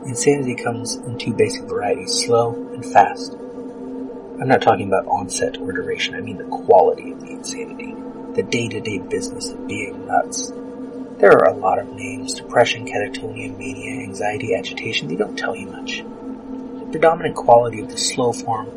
Insanity 0.06 0.54
comes 0.54 0.94
in 0.94 1.18
two 1.18 1.34
basic 1.34 1.64
varieties, 1.64 2.24
slow 2.24 2.54
and 2.72 2.84
fast. 2.84 3.34
I'm 3.34 4.48
not 4.48 4.62
talking 4.62 4.86
about 4.86 5.06
onset 5.06 5.58
or 5.58 5.72
duration, 5.72 6.14
I 6.14 6.20
mean 6.20 6.38
the 6.38 6.44
quality 6.44 7.12
of 7.12 7.20
the 7.20 7.30
insanity, 7.30 7.94
the 8.34 8.42
day-to-day 8.42 8.98
business 8.98 9.50
of 9.50 9.66
being 9.66 10.06
nuts. 10.06 10.50
There 11.18 11.32
are 11.32 11.50
a 11.50 11.56
lot 11.56 11.78
of 11.78 11.92
names, 11.92 12.32
depression, 12.34 12.86
catatonia, 12.86 13.54
mania, 13.58 14.02
anxiety, 14.02 14.54
agitation, 14.54 15.08
they 15.08 15.16
don't 15.16 15.36
tell 15.36 15.56
you 15.56 15.66
much. 15.66 15.98
The 15.98 16.88
predominant 16.90 17.36
quality 17.36 17.80
of 17.80 17.90
the 17.90 17.98
slow 17.98 18.32
form 18.32 18.68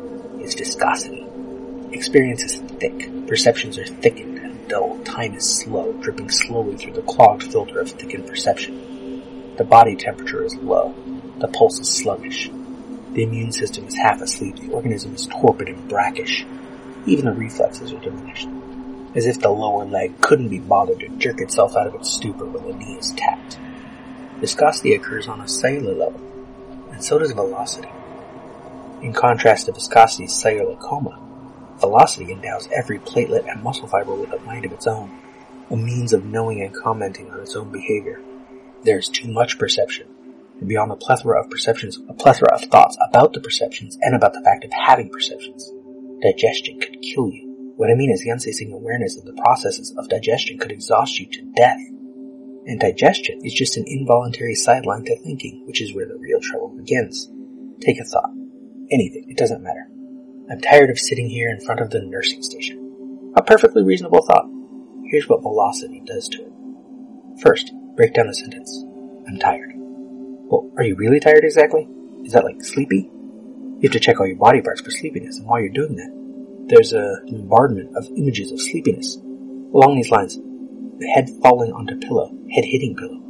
is 0.42 0.54
viscosity. 0.54 1.24
Experience 1.92 2.42
is 2.42 2.56
thick, 2.56 3.26
perceptions 3.26 3.78
are 3.78 3.86
thickened 3.86 4.31
dull, 4.68 4.98
time 5.04 5.34
is 5.34 5.58
slow, 5.58 5.92
dripping 5.94 6.30
slowly 6.30 6.76
through 6.76 6.94
the 6.94 7.02
clogged 7.02 7.44
filter 7.44 7.80
of 7.80 7.90
thickened 7.90 8.26
perception. 8.26 9.54
The 9.56 9.64
body 9.64 9.96
temperature 9.96 10.44
is 10.44 10.54
low, 10.56 10.94
the 11.38 11.48
pulse 11.48 11.78
is 11.80 11.88
sluggish. 11.88 12.50
The 13.12 13.22
immune 13.22 13.52
system 13.52 13.86
is 13.86 13.96
half 13.96 14.20
asleep, 14.22 14.56
the 14.56 14.72
organism 14.72 15.14
is 15.14 15.26
torpid 15.26 15.68
and 15.68 15.88
brackish. 15.88 16.44
Even 17.06 17.26
the 17.26 17.32
reflexes 17.32 17.92
are 17.92 18.00
diminished 18.00 18.48
as 19.14 19.26
if 19.26 19.40
the 19.40 19.50
lower 19.50 19.84
leg 19.84 20.20
couldn't 20.20 20.48
be 20.48 20.58
bothered 20.58 21.00
to 21.00 21.08
jerk 21.18 21.40
itself 21.40 21.76
out 21.76 21.86
of 21.86 21.94
its 21.94 22.10
stupor 22.10 22.46
when 22.46 22.66
the 22.66 22.84
knee 22.84 22.94
is 22.94 23.12
tapped. 23.12 23.58
Viscosity 24.40 24.94
occurs 24.94 25.28
on 25.28 25.40
a 25.40 25.48
cellular 25.48 25.94
level, 25.94 26.20
and 26.90 27.04
so 27.04 27.18
does 27.18 27.32
velocity. 27.32 27.90
In 29.02 29.12
contrast 29.12 29.66
to 29.66 29.72
viscosity's 29.72 30.34
cellular 30.34 30.76
coma, 30.76 31.18
velocity 31.82 32.30
endows 32.30 32.68
every 32.72 32.98
platelet 33.00 33.50
and 33.50 33.62
muscle 33.62 33.88
fiber 33.88 34.14
with 34.14 34.32
a 34.32 34.38
mind 34.40 34.64
of 34.64 34.72
its 34.72 34.86
own, 34.86 35.10
a 35.68 35.76
means 35.76 36.12
of 36.12 36.24
knowing 36.24 36.62
and 36.62 36.74
commenting 36.74 37.28
on 37.30 37.40
its 37.40 37.56
own 37.56 37.72
behavior. 37.72 38.22
There 38.84 38.98
is 38.98 39.08
too 39.08 39.28
much 39.28 39.58
perception, 39.58 40.06
and 40.60 40.68
beyond 40.68 40.92
the 40.92 40.96
plethora 40.96 41.40
of 41.42 41.50
perceptions, 41.50 41.98
a 42.08 42.14
plethora 42.14 42.54
of 42.54 42.62
thoughts 42.62 42.96
about 43.08 43.32
the 43.32 43.40
perceptions 43.40 43.98
and 44.00 44.14
about 44.14 44.32
the 44.32 44.42
fact 44.42 44.64
of 44.64 44.70
having 44.72 45.10
perceptions. 45.10 45.70
Digestion 46.22 46.78
could 46.78 47.02
kill 47.02 47.28
you. 47.28 47.74
What 47.76 47.90
I 47.90 47.94
mean 47.94 48.12
is 48.12 48.22
the 48.22 48.30
unceasing 48.30 48.72
awareness 48.72 49.18
of 49.18 49.24
the 49.24 49.34
processes 49.42 49.92
of 49.98 50.08
digestion 50.08 50.58
could 50.58 50.70
exhaust 50.70 51.18
you 51.18 51.26
to 51.26 51.52
death. 51.56 51.80
And 52.64 52.78
digestion 52.78 53.40
is 53.44 53.54
just 53.54 53.76
an 53.76 53.84
involuntary 53.88 54.54
sideline 54.54 55.04
to 55.06 55.18
thinking, 55.18 55.64
which 55.66 55.82
is 55.82 55.92
where 55.92 56.06
the 56.06 56.16
real 56.16 56.38
trouble 56.40 56.76
begins. 56.76 57.28
Take 57.80 57.98
a 57.98 58.04
thought. 58.04 58.30
Anything. 58.92 59.26
It 59.28 59.36
doesn't 59.36 59.64
matter. 59.64 59.88
I'm 60.50 60.60
tired 60.60 60.90
of 60.90 60.98
sitting 60.98 61.28
here 61.28 61.48
in 61.48 61.60
front 61.60 61.80
of 61.80 61.90
the 61.90 62.00
nursing 62.00 62.42
station. 62.42 63.32
A 63.36 63.42
perfectly 63.42 63.82
reasonable 63.82 64.22
thought. 64.26 64.46
Here's 65.10 65.28
what 65.28 65.42
velocity 65.42 66.02
does 66.04 66.28
to 66.30 66.42
it. 66.42 66.52
First, 67.40 67.72
break 67.96 68.14
down 68.14 68.26
the 68.26 68.34
sentence. 68.34 68.84
I'm 69.28 69.38
tired. 69.38 69.72
Well, 69.74 70.70
are 70.76 70.84
you 70.84 70.96
really 70.96 71.20
tired 71.20 71.44
exactly? 71.44 71.86
Is 72.24 72.32
that 72.32 72.44
like 72.44 72.62
sleepy? 72.62 73.10
You 73.12 73.80
have 73.84 73.92
to 73.92 74.00
check 74.00 74.20
all 74.20 74.26
your 74.26 74.36
body 74.36 74.60
parts 74.60 74.80
for 74.80 74.90
sleepiness, 74.90 75.38
and 75.38 75.46
while 75.46 75.60
you're 75.60 75.70
doing 75.70 75.96
that, 75.96 76.68
there's 76.68 76.92
a 76.92 77.20
bombardment 77.28 77.96
of 77.96 78.06
images 78.16 78.52
of 78.52 78.60
sleepiness. 78.60 79.16
Along 79.16 79.94
these 79.96 80.10
lines, 80.10 80.36
the 80.36 81.06
head 81.06 81.30
falling 81.42 81.72
onto 81.72 81.98
pillow, 81.98 82.30
head 82.50 82.64
hitting 82.64 82.94
pillow. 82.96 83.20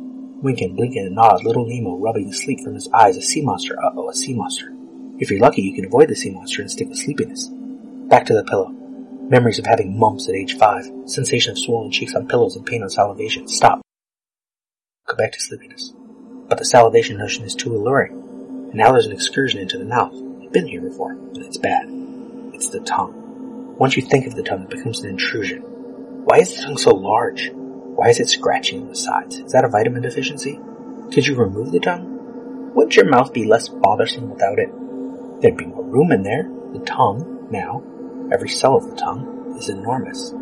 Wynken, 0.42 0.76
Blynken, 0.76 1.06
and 1.06 1.14
nod, 1.14 1.44
little 1.44 1.66
Nemo 1.66 1.96
rubbing 1.98 2.32
sleep 2.32 2.60
from 2.64 2.74
his 2.74 2.88
eyes, 2.92 3.16
a 3.16 3.22
sea 3.22 3.42
monster, 3.42 3.78
uh-oh, 3.82 4.10
a 4.10 4.14
sea 4.14 4.34
monster. 4.34 4.72
If 5.18 5.30
you're 5.30 5.40
lucky, 5.40 5.62
you 5.62 5.74
can 5.74 5.84
avoid 5.84 6.08
the 6.08 6.16
sea 6.16 6.30
monster 6.30 6.62
and 6.62 6.70
stick 6.70 6.88
with 6.88 6.98
sleepiness. 6.98 7.48
Back 8.08 8.26
to 8.26 8.34
the 8.34 8.44
pillow. 8.44 8.68
Memories 8.68 9.58
of 9.58 9.66
having 9.66 9.98
mumps 9.98 10.28
at 10.28 10.34
age 10.34 10.56
five, 10.58 10.84
sensation 11.06 11.52
of 11.52 11.58
swollen 11.58 11.90
cheeks 11.90 12.14
on 12.14 12.28
pillows 12.28 12.56
and 12.56 12.66
pain 12.66 12.82
on 12.82 12.90
salivation. 12.90 13.46
Stop. 13.46 13.82
Go 15.06 15.16
back 15.16 15.32
to 15.32 15.40
sleepiness. 15.40 15.92
But 16.48 16.58
the 16.58 16.64
salivation 16.64 17.18
notion 17.18 17.44
is 17.44 17.54
too 17.54 17.74
alluring. 17.74 18.12
And 18.12 18.74
now 18.74 18.92
there's 18.92 19.06
an 19.06 19.12
excursion 19.12 19.60
into 19.60 19.78
the 19.78 19.84
mouth. 19.84 20.14
I've 20.42 20.52
been 20.52 20.66
here 20.66 20.80
before, 20.80 21.12
and 21.12 21.38
it's 21.38 21.58
bad. 21.58 21.86
It's 22.52 22.68
the 22.68 22.80
tongue. 22.80 23.76
Once 23.78 23.96
you 23.96 24.02
think 24.02 24.26
of 24.26 24.34
the 24.34 24.42
tongue, 24.42 24.62
it 24.62 24.70
becomes 24.70 25.00
an 25.00 25.10
intrusion. 25.10 25.62
Why 25.62 26.38
is 26.38 26.54
the 26.54 26.62
tongue 26.62 26.78
so 26.78 26.94
large? 26.94 27.50
Why 27.52 28.08
is 28.08 28.20
it 28.20 28.28
scratching 28.28 28.82
on 28.82 28.88
the 28.88 28.96
sides? 28.96 29.38
Is 29.38 29.52
that 29.52 29.64
a 29.64 29.68
vitamin 29.68 30.02
deficiency? 30.02 30.58
Could 31.12 31.26
you 31.26 31.34
remove 31.34 31.72
the 31.72 31.80
tongue? 31.80 32.72
Wouldn't 32.74 32.96
your 32.96 33.08
mouth 33.08 33.32
be 33.32 33.44
less 33.44 33.68
bothersome 33.68 34.30
without 34.30 34.58
it? 34.58 34.72
There'd 35.42 35.56
be 35.56 35.66
more 35.66 35.82
room 35.82 36.12
in 36.12 36.22
there. 36.22 36.48
The 36.72 36.84
tongue, 36.86 37.48
now, 37.50 37.82
every 38.32 38.48
cell 38.48 38.76
of 38.76 38.88
the 38.88 38.94
tongue, 38.94 39.56
is 39.58 39.68
enormous. 39.68 40.32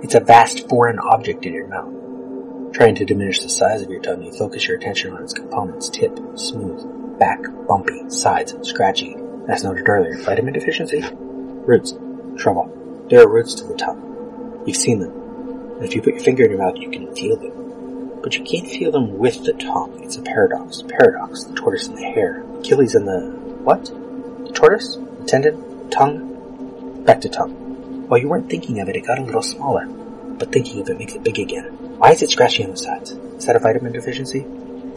It's 0.00 0.14
a 0.14 0.20
vast 0.20 0.68
foreign 0.68 1.00
object 1.00 1.44
in 1.44 1.54
your 1.54 1.66
mouth. 1.66 2.72
Trying 2.72 2.94
to 2.96 3.04
diminish 3.04 3.40
the 3.40 3.48
size 3.48 3.82
of 3.82 3.90
your 3.90 4.00
tongue, 4.00 4.22
you 4.22 4.30
focus 4.32 4.68
your 4.68 4.76
attention 4.76 5.12
on 5.12 5.24
its 5.24 5.32
components, 5.32 5.88
tip, 5.88 6.16
smooth, 6.36 7.18
back, 7.18 7.40
bumpy, 7.66 8.08
sides, 8.08 8.54
scratchy. 8.62 9.16
As 9.48 9.64
noted 9.64 9.88
earlier, 9.88 10.22
vitamin 10.22 10.54
deficiency? 10.54 11.02
Roots, 11.12 11.94
trouble. 12.36 13.06
There 13.10 13.22
are 13.22 13.28
roots 13.28 13.54
to 13.54 13.64
the 13.64 13.74
tongue. 13.74 14.62
You've 14.66 14.76
seen 14.76 15.00
them. 15.00 15.10
And 15.76 15.84
if 15.84 15.96
you 15.96 16.02
put 16.02 16.14
your 16.14 16.22
finger 16.22 16.44
in 16.44 16.52
your 16.52 16.60
mouth, 16.60 16.76
you 16.76 16.90
can 16.90 17.12
feel 17.16 17.36
them. 17.36 18.20
But 18.22 18.36
you 18.36 18.44
can't 18.44 18.68
feel 18.68 18.92
them 18.92 19.18
with 19.18 19.44
the 19.44 19.52
tongue. 19.54 20.00
It's 20.04 20.16
a 20.16 20.22
paradox. 20.22 20.82
Paradox. 20.82 21.42
The 21.42 21.54
tortoise 21.54 21.88
and 21.88 21.98
the 21.98 22.04
hare. 22.04 22.44
Achilles 22.60 22.94
and 22.94 23.08
the... 23.08 23.32
what? 23.64 23.90
Tortoise? 24.64 24.96
Tendon? 25.26 25.90
Tongue? 25.90 27.04
Back 27.04 27.20
to 27.20 27.28
tongue. 27.28 28.08
While 28.08 28.18
you 28.18 28.30
weren't 28.30 28.48
thinking 28.48 28.80
of 28.80 28.88
it, 28.88 28.96
it 28.96 29.06
got 29.06 29.18
a 29.18 29.22
little 29.22 29.42
smaller. 29.42 29.84
But 29.86 30.52
thinking 30.52 30.80
of 30.80 30.88
it 30.88 30.96
makes 30.96 31.12
it 31.12 31.22
big 31.22 31.38
again. 31.38 31.64
Why 31.98 32.12
is 32.12 32.22
it 32.22 32.30
scratchy 32.30 32.64
on 32.64 32.70
the 32.70 32.78
sides? 32.78 33.10
Is 33.10 33.44
that 33.44 33.56
a 33.56 33.58
vitamin 33.58 33.92
deficiency? 33.92 34.38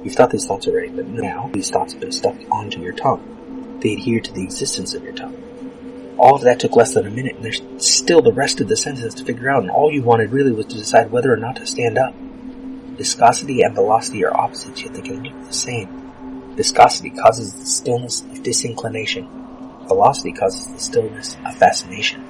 You've 0.06 0.14
thought 0.14 0.30
these 0.30 0.46
thoughts 0.46 0.70
already, 0.70 0.88
but 0.88 1.08
now 1.08 1.50
these 1.52 1.70
thoughts 1.70 1.92
have 1.92 2.00
been 2.00 2.14
stuck 2.14 2.36
onto 2.50 2.82
your 2.82 2.94
tongue. 2.94 3.80
They 3.82 3.92
adhere 3.92 4.22
to 4.22 4.32
the 4.32 4.42
existence 4.42 4.94
of 4.94 5.04
your 5.04 5.12
tongue. 5.12 6.16
All 6.18 6.36
of 6.36 6.44
that 6.44 6.62
took 6.62 6.78
less 6.78 6.94
than 6.94 7.06
a 7.06 7.12
minute, 7.12 7.36
and 7.36 7.44
there's 7.44 7.62
still 7.86 8.22
the 8.22 8.32
rest 8.32 8.62
of 8.62 8.70
the 8.70 8.78
sentence 8.78 9.16
to 9.16 9.26
figure 9.26 9.50
out, 9.50 9.64
and 9.64 9.70
all 9.70 9.92
you 9.92 10.02
wanted 10.02 10.32
really 10.32 10.54
was 10.54 10.68
to 10.68 10.78
decide 10.78 11.12
whether 11.12 11.34
or 11.34 11.36
not 11.36 11.58
to 11.58 11.66
stand 11.66 11.98
up. 11.98 12.16
Viscosity 12.16 13.64
and 13.64 13.76
velocity 13.76 14.24
are 14.24 14.34
opposites, 14.34 14.82
yet 14.82 14.94
they 14.94 15.02
can 15.02 15.24
look 15.24 15.46
the 15.46 15.54
same. 15.54 16.54
Viscosity 16.56 17.10
causes 17.10 17.54
the 17.54 17.66
stillness 17.66 18.22
of 18.22 18.44
disinclination. 18.44 19.44
Velocity 19.88 20.34
causes 20.34 20.68
the 20.68 20.80
stillness 20.80 21.36
of 21.46 21.56
fascination. 21.58 22.24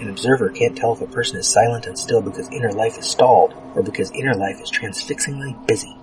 An 0.00 0.08
observer 0.08 0.50
can't 0.50 0.76
tell 0.76 0.92
if 0.92 1.00
a 1.00 1.06
person 1.06 1.38
is 1.38 1.48
silent 1.48 1.86
and 1.86 1.98
still 1.98 2.20
because 2.20 2.48
inner 2.52 2.72
life 2.72 2.98
is 2.98 3.06
stalled, 3.06 3.54
or 3.74 3.82
because 3.82 4.10
inner 4.12 4.34
life 4.34 4.60
is 4.60 4.70
transfixingly 4.70 5.56
busy. 5.66 5.96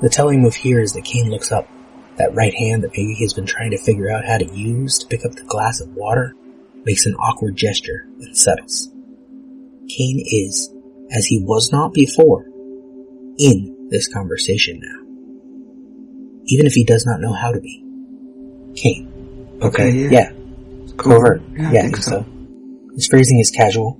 The 0.00 0.08
telling 0.08 0.40
move 0.40 0.54
here 0.54 0.80
is 0.80 0.94
that 0.94 1.04
Kane 1.04 1.30
looks 1.30 1.52
up, 1.52 1.68
that 2.16 2.34
right 2.34 2.54
hand 2.54 2.82
that 2.84 2.92
maybe 2.96 3.14
he's 3.14 3.34
been 3.34 3.46
trying 3.46 3.72
to 3.72 3.78
figure 3.78 4.10
out 4.10 4.24
how 4.24 4.38
to 4.38 4.46
use 4.46 4.98
to 4.98 5.06
pick 5.06 5.24
up 5.24 5.32
the 5.32 5.44
glass 5.44 5.80
of 5.80 5.94
water 5.94 6.34
makes 6.84 7.06
an 7.06 7.14
awkward 7.16 7.56
gesture 7.56 8.06
and 8.20 8.36
settles. 8.36 8.88
Kane 9.88 10.22
is, 10.24 10.72
as 11.10 11.26
he 11.26 11.42
was 11.42 11.72
not 11.72 11.92
before, 11.92 12.46
in 13.38 13.88
this 13.90 14.08
conversation 14.12 14.80
now. 14.80 15.09
Even 16.50 16.66
if 16.66 16.72
he 16.74 16.84
does 16.84 17.06
not 17.06 17.20
know 17.20 17.32
how 17.32 17.52
to 17.52 17.60
be. 17.60 17.82
Kane. 18.76 19.08
Okay, 19.62 19.88
Okay, 19.88 19.90
yeah. 19.92 20.08
yeah. 20.10 20.32
Covert. 20.96 21.42
Yeah, 21.52 21.62
Yeah, 21.62 21.68
I 21.68 21.82
think 21.82 21.94
think 21.96 22.04
so. 22.04 22.26
His 22.94 23.06
phrasing 23.06 23.38
is 23.40 23.50
casual. 23.50 23.98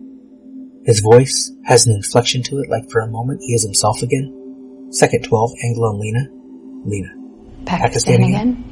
His 0.85 1.01
voice 1.01 1.53
has 1.65 1.87
an 1.87 1.95
inflection 1.95 2.43
to 2.45 2.59
it 2.59 2.71
like 2.71 2.91
for 2.91 3.01
a 3.01 3.07
moment 3.07 3.41
he 3.43 3.55
is 3.55 3.63
himself 3.63 4.03
again. 4.03 4.89
Second 4.91 5.25
12, 5.25 5.53
angle 5.65 5.85
on 5.85 6.01
Lena. 6.01 6.27
Lena. 6.85 7.09
Pakistan 7.67 8.23
again? 8.23 8.65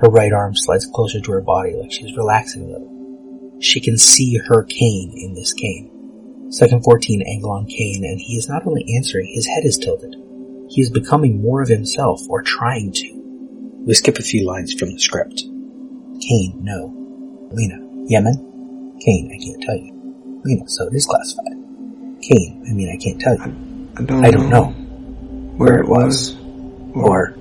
Her 0.00 0.08
right 0.08 0.32
arm 0.32 0.54
slides 0.54 0.86
closer 0.94 1.20
to 1.20 1.32
her 1.32 1.40
body 1.40 1.74
like 1.74 1.92
she's 1.92 2.16
relaxing 2.16 2.62
a 2.62 2.66
little. 2.66 3.58
She 3.60 3.80
can 3.80 3.98
see 3.98 4.38
her 4.38 4.64
Kane 4.64 5.12
in 5.14 5.34
this 5.34 5.52
Kane. 5.52 6.48
Second 6.50 6.84
14 6.84 7.22
angle 7.22 7.50
on 7.52 7.66
Kane, 7.66 8.04
and 8.04 8.20
he 8.20 8.36
is 8.36 8.48
not 8.48 8.66
only 8.66 8.84
answering, 8.96 9.30
his 9.34 9.46
head 9.46 9.64
is 9.64 9.76
tilted. 9.78 10.14
He 10.70 10.80
is 10.80 10.90
becoming 10.90 11.42
more 11.42 11.60
of 11.62 11.68
himself, 11.68 12.22
or 12.28 12.42
trying 12.42 12.92
to. 12.92 13.12
We 13.86 13.94
skip 13.94 14.18
a 14.18 14.22
few 14.22 14.46
lines 14.46 14.72
from 14.72 14.92
the 14.92 14.98
script. 14.98 15.42
Kane, 16.20 16.58
no. 16.62 16.94
Lena, 17.50 17.78
Yemen? 18.06 18.96
Kane, 19.04 19.32
I 19.34 19.44
can't 19.44 19.62
tell 19.62 19.76
you. 19.76 20.40
Lena, 20.44 20.68
so 20.68 20.86
it 20.86 20.94
is 20.94 21.06
classified. 21.06 21.56
Kane, 22.22 22.64
I 22.68 22.72
mean, 22.72 22.88
I 22.88 22.96
can't 23.02 23.20
tell 23.20 23.34
you. 23.34 23.90
I 23.96 24.02
don't, 24.02 24.24
I 24.24 24.30
don't 24.30 24.48
know. 24.48 24.66
where 25.56 25.80
it 25.80 25.88
was. 25.88 26.36
Or, 26.94 27.34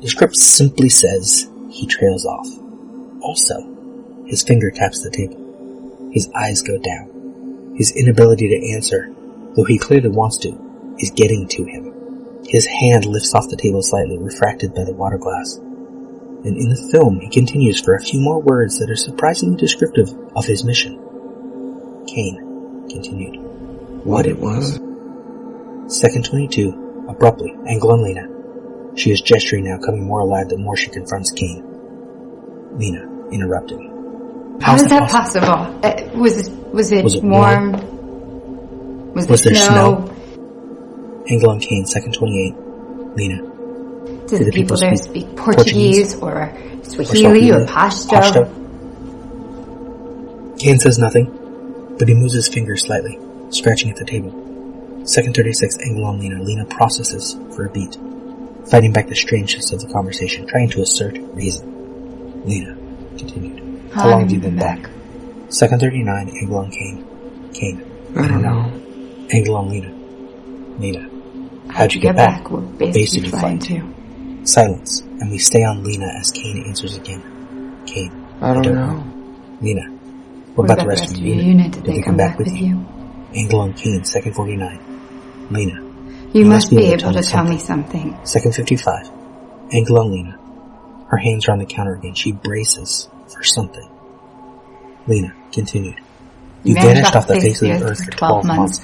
the 0.00 0.08
script 0.08 0.34
simply 0.36 0.88
says 0.88 1.48
he 1.70 1.86
trails 1.86 2.24
off. 2.24 2.48
Also, 3.22 3.54
his 4.26 4.42
finger 4.42 4.70
taps 4.70 5.02
the 5.02 5.10
table. 5.10 6.10
His 6.12 6.28
eyes 6.34 6.62
go 6.62 6.78
down. 6.78 7.74
His 7.76 7.92
inability 7.92 8.48
to 8.48 8.72
answer, 8.74 9.14
though 9.54 9.64
he 9.64 9.78
clearly 9.78 10.08
wants 10.08 10.38
to, 10.38 10.58
is 10.98 11.10
getting 11.10 11.46
to 11.48 11.64
him. 11.64 11.85
His 12.48 12.66
hand 12.66 13.06
lifts 13.06 13.34
off 13.34 13.48
the 13.48 13.56
table 13.56 13.82
slightly, 13.82 14.18
refracted 14.18 14.74
by 14.74 14.84
the 14.84 14.92
water 14.92 15.18
glass. 15.18 15.56
And 15.56 16.56
in 16.56 16.68
the 16.68 16.88
film, 16.92 17.18
he 17.18 17.28
continues 17.28 17.80
for 17.80 17.94
a 17.94 18.00
few 18.00 18.20
more 18.20 18.40
words 18.40 18.78
that 18.78 18.88
are 18.88 18.96
surprisingly 18.96 19.56
descriptive 19.56 20.08
of 20.36 20.44
his 20.44 20.62
mission. 20.62 20.94
Kane, 22.06 22.86
continued. 22.88 23.36
What 24.04 24.26
it 24.26 24.38
was? 24.38 24.78
Second 25.88 26.24
22, 26.24 27.06
abruptly, 27.08 27.50
and 27.50 27.82
on 27.82 28.02
Lena. 28.02 28.28
She 28.96 29.10
is 29.10 29.20
gesturing 29.20 29.64
now, 29.64 29.78
coming 29.78 30.04
more 30.04 30.20
alive 30.20 30.48
the 30.48 30.56
more 30.56 30.76
she 30.76 30.88
confronts 30.88 31.30
Kane. 31.32 31.64
Lena 32.78 33.08
interrupted. 33.30 33.80
How 34.60 34.76
is 34.76 34.86
that 34.86 35.10
possible? 35.10 35.48
Uh, 35.48 36.08
was 36.14 36.48
was 36.72 36.92
it, 36.92 37.02
Was 37.02 37.14
it 37.16 37.24
warm? 37.24 37.72
Was, 39.14 39.28
Was 39.28 39.42
there 39.42 39.52
there 39.52 39.62
snow? 39.62 39.96
Angle 39.96 40.15
on 41.30 41.60
Kane, 41.60 41.86
second 41.86 42.14
28. 42.14 42.54
Lena. 43.16 43.38
Do 43.38 44.38
Do 44.38 44.44
the 44.44 44.52
people 44.52 44.76
there 44.76 44.96
speak 44.96 45.36
Portuguese, 45.36 46.14
or 46.16 46.52
Swahili 46.82 47.50
or 47.50 47.64
Pashto? 47.66 48.46
Kane 50.58 50.78
says 50.78 50.98
nothing, 50.98 51.94
but 51.98 52.08
he 52.08 52.14
moves 52.14 52.34
his 52.34 52.48
fingers 52.48 52.82
slightly, 52.82 53.18
scratching 53.50 53.90
at 53.90 53.96
the 53.96 54.04
table. 54.04 54.32
Second 55.04 55.34
36, 55.36 55.78
angle 55.84 56.04
on 56.04 56.18
Lena. 56.18 56.42
Lena 56.42 56.64
processes 56.66 57.36
for 57.54 57.66
a 57.66 57.70
beat, 57.70 57.96
fighting 58.68 58.92
back 58.92 59.08
the 59.08 59.14
strangeness 59.14 59.72
of 59.72 59.80
the 59.80 59.92
conversation, 59.92 60.46
trying 60.46 60.68
to 60.70 60.82
assert 60.82 61.16
reason. 61.34 62.44
Lena 62.44 62.74
continued. 63.16 63.92
How 63.92 64.10
long 64.10 64.20
have 64.20 64.30
you 64.30 64.40
been 64.40 64.56
back? 64.56 64.90
Second 65.48 65.80
39, 65.80 66.28
angle 66.28 66.56
on 66.56 66.70
Kane. 66.70 67.04
Kane. 67.54 67.82
I 68.16 68.28
don't 68.28 68.42
know. 68.42 68.70
Angle 69.30 69.56
on 69.56 69.70
Lena. 69.70 69.92
Lena. 70.78 71.15
How'd 71.76 71.92
you 71.92 72.00
get 72.00 72.16
back? 72.16 72.50
We're 72.50 72.60
basically 72.62 72.92
Basically 72.92 73.30
flying 73.30 73.60
flying. 73.60 73.92
too. 74.40 74.46
Silence, 74.46 75.00
and 75.02 75.30
we 75.30 75.36
stay 75.36 75.62
on 75.62 75.84
Lena 75.84 76.06
as 76.18 76.30
Kane 76.30 76.64
answers 76.66 76.96
again. 76.96 77.22
Kane. 77.86 78.12
I 78.40 78.54
don't 78.54 78.74
know. 78.74 79.04
Lena. 79.60 79.82
What 80.54 80.64
about 80.64 80.78
the 80.78 80.86
rest 80.86 81.10
of 81.10 81.18
your 81.18 81.36
unit? 81.36 81.72
Did 81.72 81.84
they 81.84 82.00
come 82.00 82.16
back 82.16 82.38
with 82.38 82.48
you? 82.48 82.82
Angle 83.34 83.60
on 83.60 83.74
Kane, 83.74 84.04
second 84.04 84.32
49. 84.34 85.48
Lena. 85.50 85.82
You 86.32 86.46
must 86.46 86.70
be 86.70 86.78
able 86.92 87.12
to 87.12 87.22
tell 87.22 87.44
me 87.44 87.58
something. 87.58 88.16
Second 88.24 88.54
55. 88.54 89.10
Angle 89.72 89.98
on 89.98 90.12
Lena. 90.12 90.38
Her 91.08 91.18
hands 91.18 91.46
are 91.46 91.52
on 91.52 91.58
the 91.58 91.66
counter 91.66 91.94
again. 91.94 92.14
She 92.14 92.32
braces 92.32 93.08
for 93.28 93.44
something. 93.44 93.86
Lena 95.06 95.34
continued. 95.52 96.00
You 96.64 96.74
vanished 96.74 97.14
off 97.14 97.26
the 97.26 97.34
face 97.38 97.60
of 97.60 97.68
the 97.68 97.84
earth 97.84 98.02
for 98.02 98.10
12 98.12 98.44
months. 98.46 98.80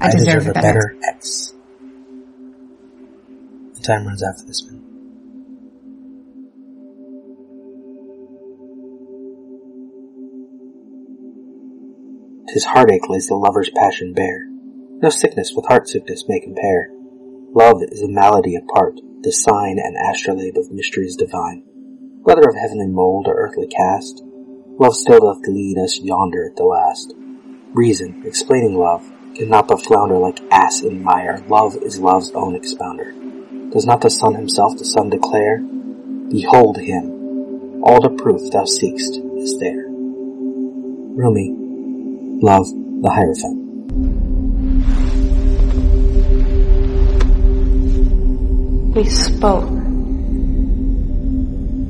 I 0.00 0.10
deserve 0.10 0.48
a 0.48 0.52
better. 0.52 0.96
better 0.96 0.96
X. 1.14 1.54
Time 3.82 4.06
runs 4.06 4.22
out 4.22 4.38
for 4.38 4.46
this 4.46 4.62
one. 4.64 4.88
Tis 12.52 12.64
heartache 12.64 13.08
lays 13.08 13.28
the 13.28 13.34
lover's 13.34 13.70
passion 13.70 14.14
bare. 14.14 14.46
No 15.00 15.10
sickness 15.10 15.52
with 15.54 15.66
heart 15.66 15.88
sickness 15.88 16.24
may 16.28 16.40
compare. 16.40 16.90
Love 17.54 17.82
is 17.82 18.02
a 18.02 18.08
malady 18.08 18.56
apart, 18.56 19.00
the 19.22 19.32
sign 19.32 19.78
and 19.78 19.96
astrolabe 20.10 20.56
of 20.56 20.72
mysteries 20.72 21.16
divine. 21.16 21.62
Whether 22.22 22.48
of 22.48 22.56
heavenly 22.56 22.88
mold 22.88 23.26
or 23.26 23.34
earthly 23.34 23.68
cast, 23.68 24.22
love 24.24 24.96
still 24.96 25.20
doth 25.20 25.46
lead 25.46 25.78
us 25.78 26.00
yonder 26.00 26.46
at 26.46 26.56
the 26.56 26.64
last. 26.64 27.14
Reason, 27.74 28.22
explaining 28.26 28.76
love, 28.76 29.10
cannot 29.34 29.68
but 29.68 29.82
flounder 29.82 30.16
like 30.16 30.40
ass 30.50 30.82
in 30.82 31.02
mire. 31.02 31.44
Love 31.48 31.76
is 31.76 32.00
love's 32.00 32.32
own 32.32 32.54
expounder. 32.54 33.14
Does 33.70 33.84
not 33.84 34.00
the 34.00 34.08
Sun 34.08 34.34
himself 34.34 34.78
the 34.78 34.84
Sun 34.84 35.10
declare? 35.10 35.58
Behold 35.58 36.78
him. 36.78 37.82
All 37.84 38.00
the 38.00 38.08
proof 38.08 38.50
thou 38.50 38.64
seekst 38.64 39.20
is 39.36 39.58
there. 39.58 39.84
Rumi, 41.18 41.54
Love, 42.40 42.66
the 43.02 43.10
Hierophant. 43.10 43.58
We 48.96 49.04
spoke. 49.04 49.68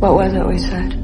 What 0.00 0.14
was 0.14 0.34
it 0.34 0.46
we 0.46 0.58
said? 0.58 0.94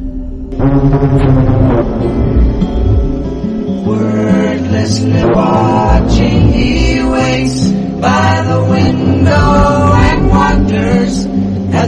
Wordlessly 3.87 5.25
watching, 5.25 6.53
he 6.53 7.03
waits 7.05 7.69
by 8.01 8.43
the 8.43 8.61
window 8.71 9.93
and 9.95 10.29
wonders 10.29 10.44
at 10.44 10.44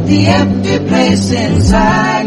the 0.07 0.27
empty 0.27 0.79
place 0.87 1.33
inside. 1.33 2.27